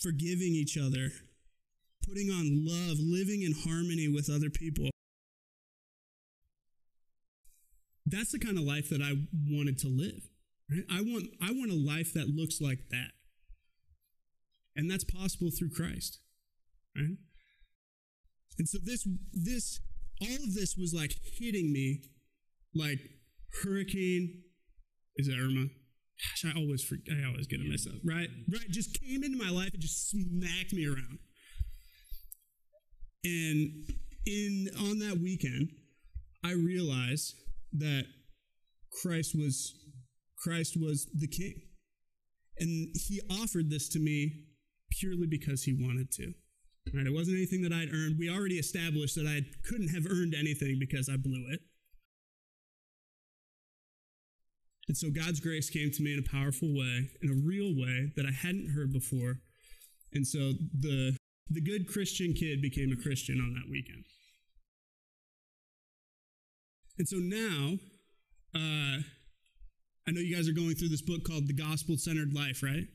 forgiving 0.00 0.52
each 0.52 0.76
other, 0.76 1.10
putting 2.06 2.30
on 2.30 2.64
love, 2.64 2.98
living 2.98 3.42
in 3.42 3.52
harmony 3.52 4.08
with 4.08 4.30
other 4.30 4.50
people. 4.50 4.90
That's 8.04 8.32
the 8.32 8.38
kind 8.38 8.56
of 8.56 8.64
life 8.64 8.88
that 8.90 9.02
I 9.02 9.14
wanted 9.50 9.78
to 9.78 9.88
live. 9.88 10.28
Right? 10.70 10.84
I 10.90 11.00
want 11.00 11.26
I 11.42 11.50
want 11.52 11.72
a 11.72 11.74
life 11.74 12.12
that 12.14 12.28
looks 12.28 12.60
like 12.60 12.88
that. 12.90 13.12
And 14.76 14.90
that's 14.90 15.04
possible 15.04 15.50
through 15.50 15.70
Christ. 15.70 16.20
Right? 16.96 17.16
And 18.58 18.68
so 18.68 18.78
this 18.82 19.06
this 19.32 19.80
all 20.20 20.44
of 20.44 20.54
this 20.54 20.76
was 20.76 20.94
like 20.94 21.14
hitting 21.22 21.72
me 21.72 22.02
like 22.74 22.98
hurricane 23.62 24.42
is 25.16 25.28
it 25.28 25.38
Irma? 25.38 25.66
Gosh, 26.22 26.52
I 26.52 26.58
always 26.58 26.82
forget, 26.82 27.16
I 27.22 27.26
always 27.28 27.46
get 27.46 27.60
it 27.60 27.68
mess 27.68 27.86
up, 27.86 28.00
right? 28.04 28.28
Right, 28.50 28.70
just 28.70 28.98
came 29.00 29.22
into 29.22 29.36
my 29.36 29.50
life 29.50 29.70
and 29.72 29.82
just 29.82 30.10
smacked 30.10 30.72
me 30.72 30.86
around. 30.86 31.18
And 33.24 33.86
in 34.24 34.68
on 34.80 34.98
that 35.00 35.18
weekend, 35.22 35.68
I 36.44 36.52
realized 36.52 37.34
that 37.72 38.04
Christ 39.02 39.34
was 39.36 39.74
Christ 40.38 40.76
was 40.80 41.06
the 41.14 41.28
king. 41.28 41.54
And 42.58 42.88
he 42.94 43.20
offered 43.30 43.68
this 43.68 43.88
to 43.90 43.98
me 43.98 44.44
purely 44.90 45.26
because 45.26 45.64
he 45.64 45.76
wanted 45.78 46.10
to. 46.12 46.32
Right? 46.94 47.06
It 47.06 47.12
wasn't 47.12 47.36
anything 47.36 47.62
that 47.62 47.72
I'd 47.72 47.92
earned. 47.92 48.16
We 48.18 48.30
already 48.30 48.56
established 48.56 49.16
that 49.16 49.26
I 49.26 49.42
couldn't 49.68 49.88
have 49.88 50.06
earned 50.06 50.34
anything 50.34 50.76
because 50.78 51.08
I 51.08 51.16
blew 51.16 51.44
it. 51.50 51.60
And 54.88 54.96
so 54.96 55.10
God's 55.10 55.40
grace 55.40 55.68
came 55.68 55.90
to 55.90 56.02
me 56.02 56.12
in 56.12 56.20
a 56.20 56.30
powerful 56.30 56.68
way, 56.68 57.10
in 57.22 57.30
a 57.30 57.46
real 57.46 57.74
way 57.74 58.12
that 58.16 58.24
I 58.26 58.30
hadn't 58.30 58.70
heard 58.70 58.92
before. 58.92 59.40
And 60.12 60.26
so 60.26 60.52
the 60.78 61.16
the 61.48 61.60
good 61.60 61.86
Christian 61.86 62.32
kid 62.32 62.60
became 62.60 62.92
a 62.92 63.00
Christian 63.00 63.40
on 63.40 63.54
that 63.54 63.70
weekend. 63.70 64.04
And 66.98 67.06
so 67.06 67.16
now, 67.18 67.76
uh, 68.54 69.02
I 70.08 70.12
know 70.12 70.20
you 70.20 70.34
guys 70.34 70.48
are 70.48 70.52
going 70.52 70.74
through 70.74 70.88
this 70.88 71.02
book 71.02 71.24
called 71.24 71.46
The 71.46 71.52
Gospel 71.52 71.96
Centered 71.96 72.32
Life, 72.32 72.62
right? 72.62 72.86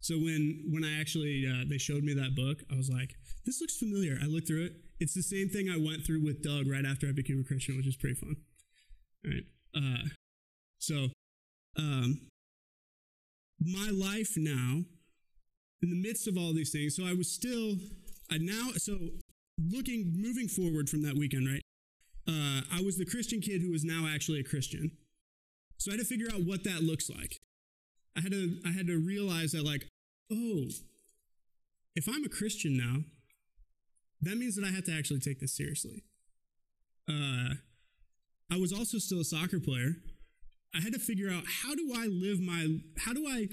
So 0.00 0.14
when 0.14 0.68
when 0.70 0.84
I 0.84 1.00
actually 1.00 1.46
uh, 1.46 1.64
they 1.68 1.78
showed 1.78 2.02
me 2.02 2.14
that 2.14 2.34
book, 2.34 2.62
I 2.72 2.76
was 2.76 2.88
like, 2.88 3.14
this 3.44 3.60
looks 3.60 3.76
familiar. 3.76 4.18
I 4.20 4.26
looked 4.26 4.48
through 4.48 4.66
it. 4.66 4.72
It's 4.98 5.14
the 5.14 5.22
same 5.22 5.48
thing 5.48 5.68
I 5.68 5.78
went 5.78 6.04
through 6.04 6.22
with 6.24 6.42
Doug 6.42 6.68
right 6.68 6.84
after 6.84 7.08
I 7.08 7.12
became 7.12 7.40
a 7.40 7.44
Christian, 7.44 7.76
which 7.76 7.86
is 7.86 7.96
pretty 7.96 8.14
fun. 8.14 8.36
All 9.24 9.30
right. 9.30 9.44
Uh, 9.74 10.08
so, 10.82 11.08
um, 11.78 12.22
my 13.60 13.90
life 13.92 14.32
now, 14.36 14.82
in 15.80 15.90
the 15.90 16.02
midst 16.02 16.26
of 16.26 16.36
all 16.36 16.52
these 16.52 16.72
things, 16.72 16.96
so 16.96 17.04
I 17.04 17.12
was 17.12 17.30
still, 17.30 17.76
I 18.30 18.38
now, 18.38 18.70
so 18.76 18.98
looking, 19.70 20.12
moving 20.16 20.48
forward 20.48 20.90
from 20.90 21.02
that 21.02 21.14
weekend, 21.14 21.46
right? 21.46 21.62
Uh, 22.26 22.62
I 22.72 22.82
was 22.84 22.98
the 22.98 23.06
Christian 23.06 23.40
kid 23.40 23.62
who 23.62 23.70
was 23.70 23.84
now 23.84 24.08
actually 24.12 24.40
a 24.40 24.44
Christian. 24.44 24.90
So 25.78 25.92
I 25.92 25.94
had 25.94 26.00
to 26.00 26.06
figure 26.06 26.28
out 26.34 26.42
what 26.44 26.64
that 26.64 26.82
looks 26.82 27.08
like. 27.08 27.38
I 28.16 28.20
had 28.20 28.32
to, 28.32 28.58
I 28.66 28.72
had 28.72 28.88
to 28.88 28.98
realize 28.98 29.52
that, 29.52 29.64
like, 29.64 29.86
oh, 30.32 30.64
if 31.94 32.08
I'm 32.08 32.24
a 32.24 32.28
Christian 32.28 32.76
now, 32.76 33.04
that 34.20 34.36
means 34.36 34.56
that 34.56 34.64
I 34.64 34.70
have 34.70 34.84
to 34.84 34.92
actually 34.92 35.20
take 35.20 35.38
this 35.38 35.56
seriously. 35.56 36.02
Uh, 37.08 37.54
I 38.50 38.56
was 38.58 38.72
also 38.72 38.98
still 38.98 39.20
a 39.20 39.24
soccer 39.24 39.60
player. 39.60 39.96
I 40.74 40.80
had 40.80 40.92
to 40.92 40.98
figure 40.98 41.30
out 41.30 41.44
how 41.62 41.74
do 41.74 41.92
I 41.94 42.06
live 42.06 42.40
my 42.40 42.78
how 42.98 43.12
do 43.12 43.26
I 43.26 43.48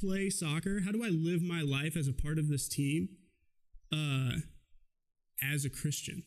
play 0.00 0.30
soccer? 0.30 0.80
How 0.84 0.92
do 0.92 1.04
I 1.04 1.08
live 1.08 1.42
my 1.42 1.62
life 1.62 1.96
as 1.96 2.08
a 2.08 2.12
part 2.12 2.38
of 2.38 2.48
this 2.48 2.68
team 2.68 3.08
uh 3.92 4.40
as 5.42 5.64
a 5.64 5.70
Christian? 5.70 6.24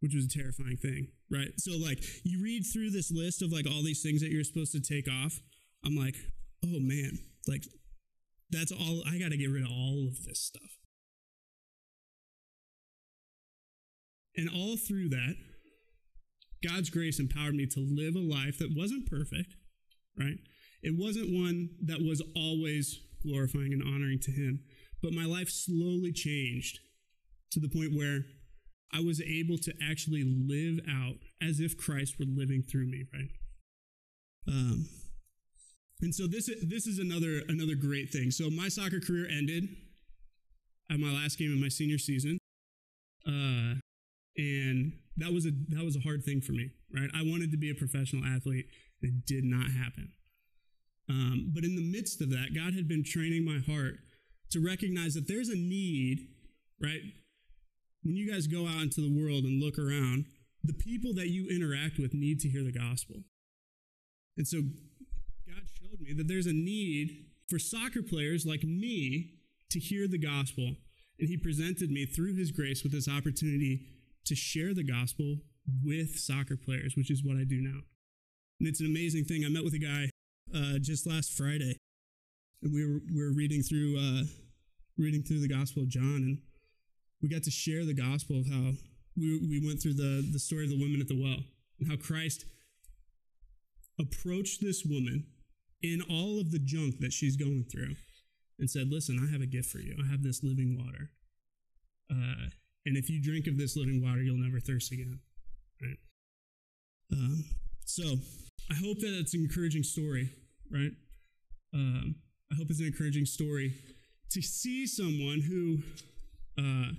Which 0.00 0.14
was 0.14 0.26
a 0.26 0.38
terrifying 0.38 0.76
thing, 0.76 1.08
right? 1.30 1.52
So 1.58 1.72
like 1.78 2.02
you 2.24 2.42
read 2.42 2.64
through 2.72 2.90
this 2.90 3.10
list 3.10 3.40
of 3.40 3.52
like 3.52 3.66
all 3.66 3.82
these 3.82 4.02
things 4.02 4.20
that 4.20 4.30
you're 4.30 4.44
supposed 4.44 4.72
to 4.72 4.80
take 4.80 5.08
off. 5.08 5.40
I'm 5.84 5.96
like, 5.96 6.16
"Oh 6.64 6.80
man, 6.80 7.18
like 7.46 7.64
that's 8.50 8.72
all 8.72 9.02
I 9.06 9.18
got 9.18 9.30
to 9.30 9.36
get 9.36 9.50
rid 9.50 9.62
of 9.62 9.70
all 9.70 10.08
of 10.08 10.24
this 10.24 10.40
stuff." 10.40 10.78
And 14.36 14.48
all 14.48 14.76
through 14.76 15.10
that, 15.10 15.36
God's 16.66 16.90
grace 16.90 17.18
empowered 17.18 17.54
me 17.54 17.66
to 17.66 17.80
live 17.80 18.14
a 18.14 18.20
life 18.20 18.58
that 18.58 18.74
wasn't 18.76 19.10
perfect, 19.10 19.56
right? 20.18 20.38
It 20.82 20.94
wasn't 20.98 21.34
one 21.34 21.70
that 21.84 22.00
was 22.00 22.22
always 22.36 23.00
glorifying 23.22 23.72
and 23.72 23.82
honoring 23.82 24.18
to 24.20 24.30
Him, 24.30 24.60
but 25.02 25.12
my 25.12 25.24
life 25.24 25.48
slowly 25.48 26.12
changed 26.12 26.80
to 27.50 27.60
the 27.60 27.68
point 27.68 27.96
where 27.96 28.24
I 28.92 29.00
was 29.00 29.20
able 29.22 29.58
to 29.58 29.72
actually 29.82 30.24
live 30.24 30.80
out 30.88 31.16
as 31.40 31.60
if 31.60 31.78
Christ 31.78 32.18
were 32.18 32.26
living 32.28 32.62
through 32.62 32.86
me, 32.86 33.04
right? 33.12 33.30
Um, 34.48 34.88
and 36.02 36.14
so 36.14 36.26
this 36.26 36.50
this 36.62 36.86
is 36.86 36.98
another 36.98 37.42
another 37.48 37.74
great 37.74 38.10
thing. 38.10 38.30
So 38.30 38.50
my 38.50 38.68
soccer 38.68 39.00
career 39.00 39.26
ended 39.30 39.68
at 40.90 40.98
my 40.98 41.12
last 41.12 41.38
game 41.38 41.52
of 41.52 41.58
my 41.58 41.68
senior 41.68 41.98
season, 41.98 42.38
uh, 43.26 43.78
and 44.36 44.92
that 45.16 45.32
was 45.32 45.46
a 45.46 45.50
that 45.68 45.84
was 45.84 45.96
a 45.96 46.00
hard 46.00 46.24
thing 46.24 46.40
for 46.40 46.52
me, 46.52 46.70
right? 46.94 47.10
I 47.14 47.22
wanted 47.22 47.50
to 47.50 47.56
be 47.56 47.70
a 47.70 47.74
professional 47.74 48.24
athlete, 48.24 48.66
it 49.00 49.26
did 49.26 49.44
not 49.44 49.70
happen. 49.70 50.12
Um, 51.08 51.50
but 51.54 51.64
in 51.64 51.76
the 51.76 51.82
midst 51.82 52.20
of 52.20 52.30
that, 52.30 52.54
God 52.54 52.74
had 52.74 52.88
been 52.88 53.04
training 53.04 53.44
my 53.44 53.58
heart 53.58 53.96
to 54.50 54.64
recognize 54.64 55.14
that 55.14 55.28
there's 55.28 55.48
a 55.48 55.56
need, 55.56 56.28
right? 56.80 57.00
When 58.02 58.16
you 58.16 58.30
guys 58.30 58.46
go 58.46 58.66
out 58.66 58.82
into 58.82 59.00
the 59.00 59.12
world 59.12 59.44
and 59.44 59.62
look 59.62 59.78
around, 59.78 60.26
the 60.64 60.72
people 60.72 61.12
that 61.14 61.28
you 61.28 61.48
interact 61.48 61.98
with 61.98 62.14
need 62.14 62.40
to 62.40 62.48
hear 62.48 62.62
the 62.62 62.72
gospel. 62.72 63.16
And 64.36 64.46
so 64.46 64.58
God 65.46 65.62
showed 65.80 66.00
me 66.00 66.14
that 66.14 66.28
there's 66.28 66.46
a 66.46 66.52
need 66.52 67.26
for 67.48 67.58
soccer 67.58 68.02
players 68.02 68.46
like 68.46 68.62
me 68.62 69.34
to 69.70 69.78
hear 69.78 70.06
the 70.08 70.18
gospel. 70.18 70.76
And 71.18 71.28
He 71.28 71.36
presented 71.36 71.90
me 71.90 72.06
through 72.06 72.36
His 72.36 72.52
grace 72.52 72.82
with 72.82 72.92
this 72.92 73.08
opportunity 73.08 73.86
to 74.24 74.34
share 74.34 74.74
the 74.74 74.84
gospel 74.84 75.36
with 75.84 76.18
soccer 76.18 76.56
players, 76.56 76.94
which 76.96 77.10
is 77.10 77.22
what 77.24 77.36
I 77.36 77.44
do 77.44 77.60
now. 77.60 77.80
And 78.60 78.68
it's 78.68 78.80
an 78.80 78.86
amazing 78.86 79.24
thing. 79.24 79.44
I 79.44 79.48
met 79.48 79.64
with 79.64 79.74
a 79.74 79.78
guy 79.78 80.10
uh, 80.54 80.78
just 80.78 81.06
last 81.06 81.32
Friday, 81.32 81.76
and 82.62 82.72
we 82.72 82.86
were 82.86 83.00
we 83.12 83.22
were 83.22 83.32
reading 83.32 83.62
through 83.62 83.98
uh, 83.98 84.22
reading 84.98 85.22
through 85.22 85.40
the 85.40 85.48
Gospel 85.48 85.82
of 85.82 85.88
John, 85.88 86.22
and 86.22 86.38
we 87.22 87.28
got 87.28 87.42
to 87.44 87.50
share 87.50 87.84
the 87.84 87.94
gospel 87.94 88.40
of 88.40 88.48
how 88.48 88.72
we 89.16 89.38
we 89.38 89.62
went 89.64 89.80
through 89.80 89.94
the 89.94 90.28
the 90.32 90.38
story 90.38 90.64
of 90.64 90.70
the 90.70 90.78
woman 90.78 91.00
at 91.00 91.08
the 91.08 91.20
well 91.20 91.44
and 91.78 91.88
how 91.88 91.96
Christ 91.96 92.44
approached 93.98 94.60
this 94.60 94.84
woman 94.84 95.26
in 95.82 96.02
all 96.08 96.40
of 96.40 96.50
the 96.50 96.58
junk 96.58 97.00
that 97.00 97.12
she's 97.12 97.36
going 97.36 97.64
through 97.70 97.94
and 98.58 98.70
said, 98.70 98.88
"Listen, 98.88 99.18
I 99.18 99.30
have 99.32 99.42
a 99.42 99.46
gift 99.46 99.70
for 99.70 99.78
you. 99.78 99.96
I 100.02 100.10
have 100.10 100.22
this 100.22 100.42
living 100.42 100.76
water, 100.76 101.10
uh, 102.10 102.50
and 102.86 102.96
if 102.96 103.08
you 103.08 103.22
drink 103.22 103.46
of 103.46 103.58
this 103.58 103.76
living 103.76 104.02
water, 104.02 104.22
you'll 104.22 104.36
never 104.36 104.60
thirst 104.60 104.92
again." 104.92 105.20
Right. 105.80 105.98
Um, 107.12 107.44
so 107.84 108.02
I 108.70 108.74
hope 108.74 108.98
that 109.00 109.18
it's 109.18 109.34
an 109.34 109.40
encouraging 109.40 109.82
story, 109.82 110.30
right? 110.70 110.92
Um, 111.74 112.16
I 112.50 112.54
hope 112.56 112.68
it's 112.70 112.80
an 112.80 112.86
encouraging 112.86 113.26
story 113.26 113.74
to 114.30 114.42
see 114.42 114.86
someone 114.86 115.40
who 115.40 115.82
uh, 116.58 116.92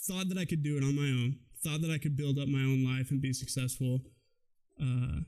thought 0.00 0.28
that 0.28 0.38
I 0.38 0.44
could 0.44 0.62
do 0.62 0.76
it 0.76 0.82
on 0.82 0.96
my 0.96 1.02
own, 1.02 1.36
thought 1.62 1.80
that 1.82 1.90
I 1.90 1.98
could 1.98 2.16
build 2.16 2.38
up 2.38 2.48
my 2.48 2.60
own 2.60 2.84
life 2.84 3.10
and 3.10 3.20
be 3.20 3.32
successful. 3.32 4.00
Uh, 4.80 5.20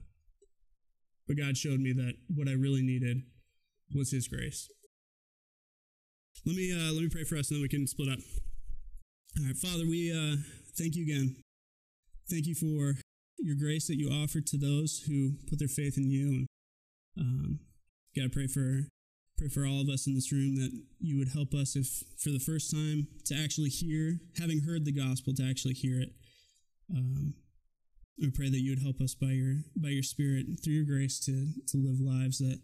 but 1.26 1.36
God 1.36 1.56
showed 1.56 1.80
me 1.80 1.92
that 1.92 2.14
what 2.34 2.48
I 2.48 2.52
really 2.52 2.82
needed 2.82 3.22
was 3.94 4.10
His 4.10 4.28
grace. 4.28 4.68
Let 6.46 6.56
me 6.56 6.72
uh, 6.72 6.92
let 6.92 7.02
me 7.02 7.08
pray 7.08 7.24
for 7.24 7.36
us, 7.36 7.50
and 7.50 7.56
then 7.56 7.62
we 7.62 7.68
can 7.68 7.86
split 7.86 8.08
up. 8.08 8.18
All 9.36 9.44
right, 9.44 9.56
Father, 9.56 9.84
we 9.86 10.10
uh, 10.12 10.36
thank 10.76 10.96
you 10.96 11.02
again. 11.02 11.36
Thank 12.30 12.46
you 12.46 12.54
for 12.54 12.98
your 13.38 13.56
grace 13.56 13.86
that 13.86 13.96
you 13.96 14.08
offer 14.10 14.40
to 14.40 14.58
those 14.58 15.04
who 15.06 15.32
put 15.48 15.58
their 15.58 15.68
faith 15.68 15.96
in 15.96 16.10
you. 16.10 16.28
And 16.28 16.46
um, 17.18 17.60
God, 18.16 18.32
pray 18.32 18.46
for 18.46 18.88
pray 19.36 19.48
for 19.48 19.64
all 19.64 19.80
of 19.80 19.88
us 19.88 20.06
in 20.06 20.14
this 20.14 20.32
room 20.32 20.56
that 20.56 20.72
you 20.98 21.16
would 21.18 21.28
help 21.32 21.54
us, 21.54 21.76
if 21.76 22.02
for 22.18 22.30
the 22.30 22.40
first 22.40 22.72
time, 22.72 23.06
to 23.26 23.36
actually 23.36 23.68
hear, 23.70 24.18
having 24.40 24.62
heard 24.62 24.84
the 24.84 24.92
gospel, 24.92 25.32
to 25.34 25.48
actually 25.48 25.74
hear 25.74 26.00
it. 26.00 26.10
Um, 26.90 27.34
I 28.20 28.26
pray 28.34 28.50
that 28.50 28.60
you 28.60 28.72
would 28.72 28.82
help 28.82 29.00
us 29.00 29.14
by 29.14 29.30
your 29.30 29.62
by 29.76 29.90
your 29.90 30.02
Spirit 30.02 30.46
through 30.64 30.74
your 30.74 30.86
grace 30.86 31.20
to 31.26 31.52
to 31.68 31.76
live 31.76 32.00
lives 32.00 32.38
that 32.38 32.60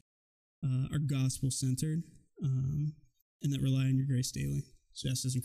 uh, 0.64 0.92
are 0.92 0.98
gospel 0.98 1.50
centered 1.50 2.02
um, 2.42 2.94
and 3.42 3.52
that 3.52 3.62
rely 3.62 3.82
on 3.82 3.96
your 3.96 4.06
grace 4.06 4.32
daily. 4.32 4.64
So, 4.94 5.08
yes, 5.08 5.24
as 5.24 5.34
in 5.34 5.40
Christ. 5.40 5.42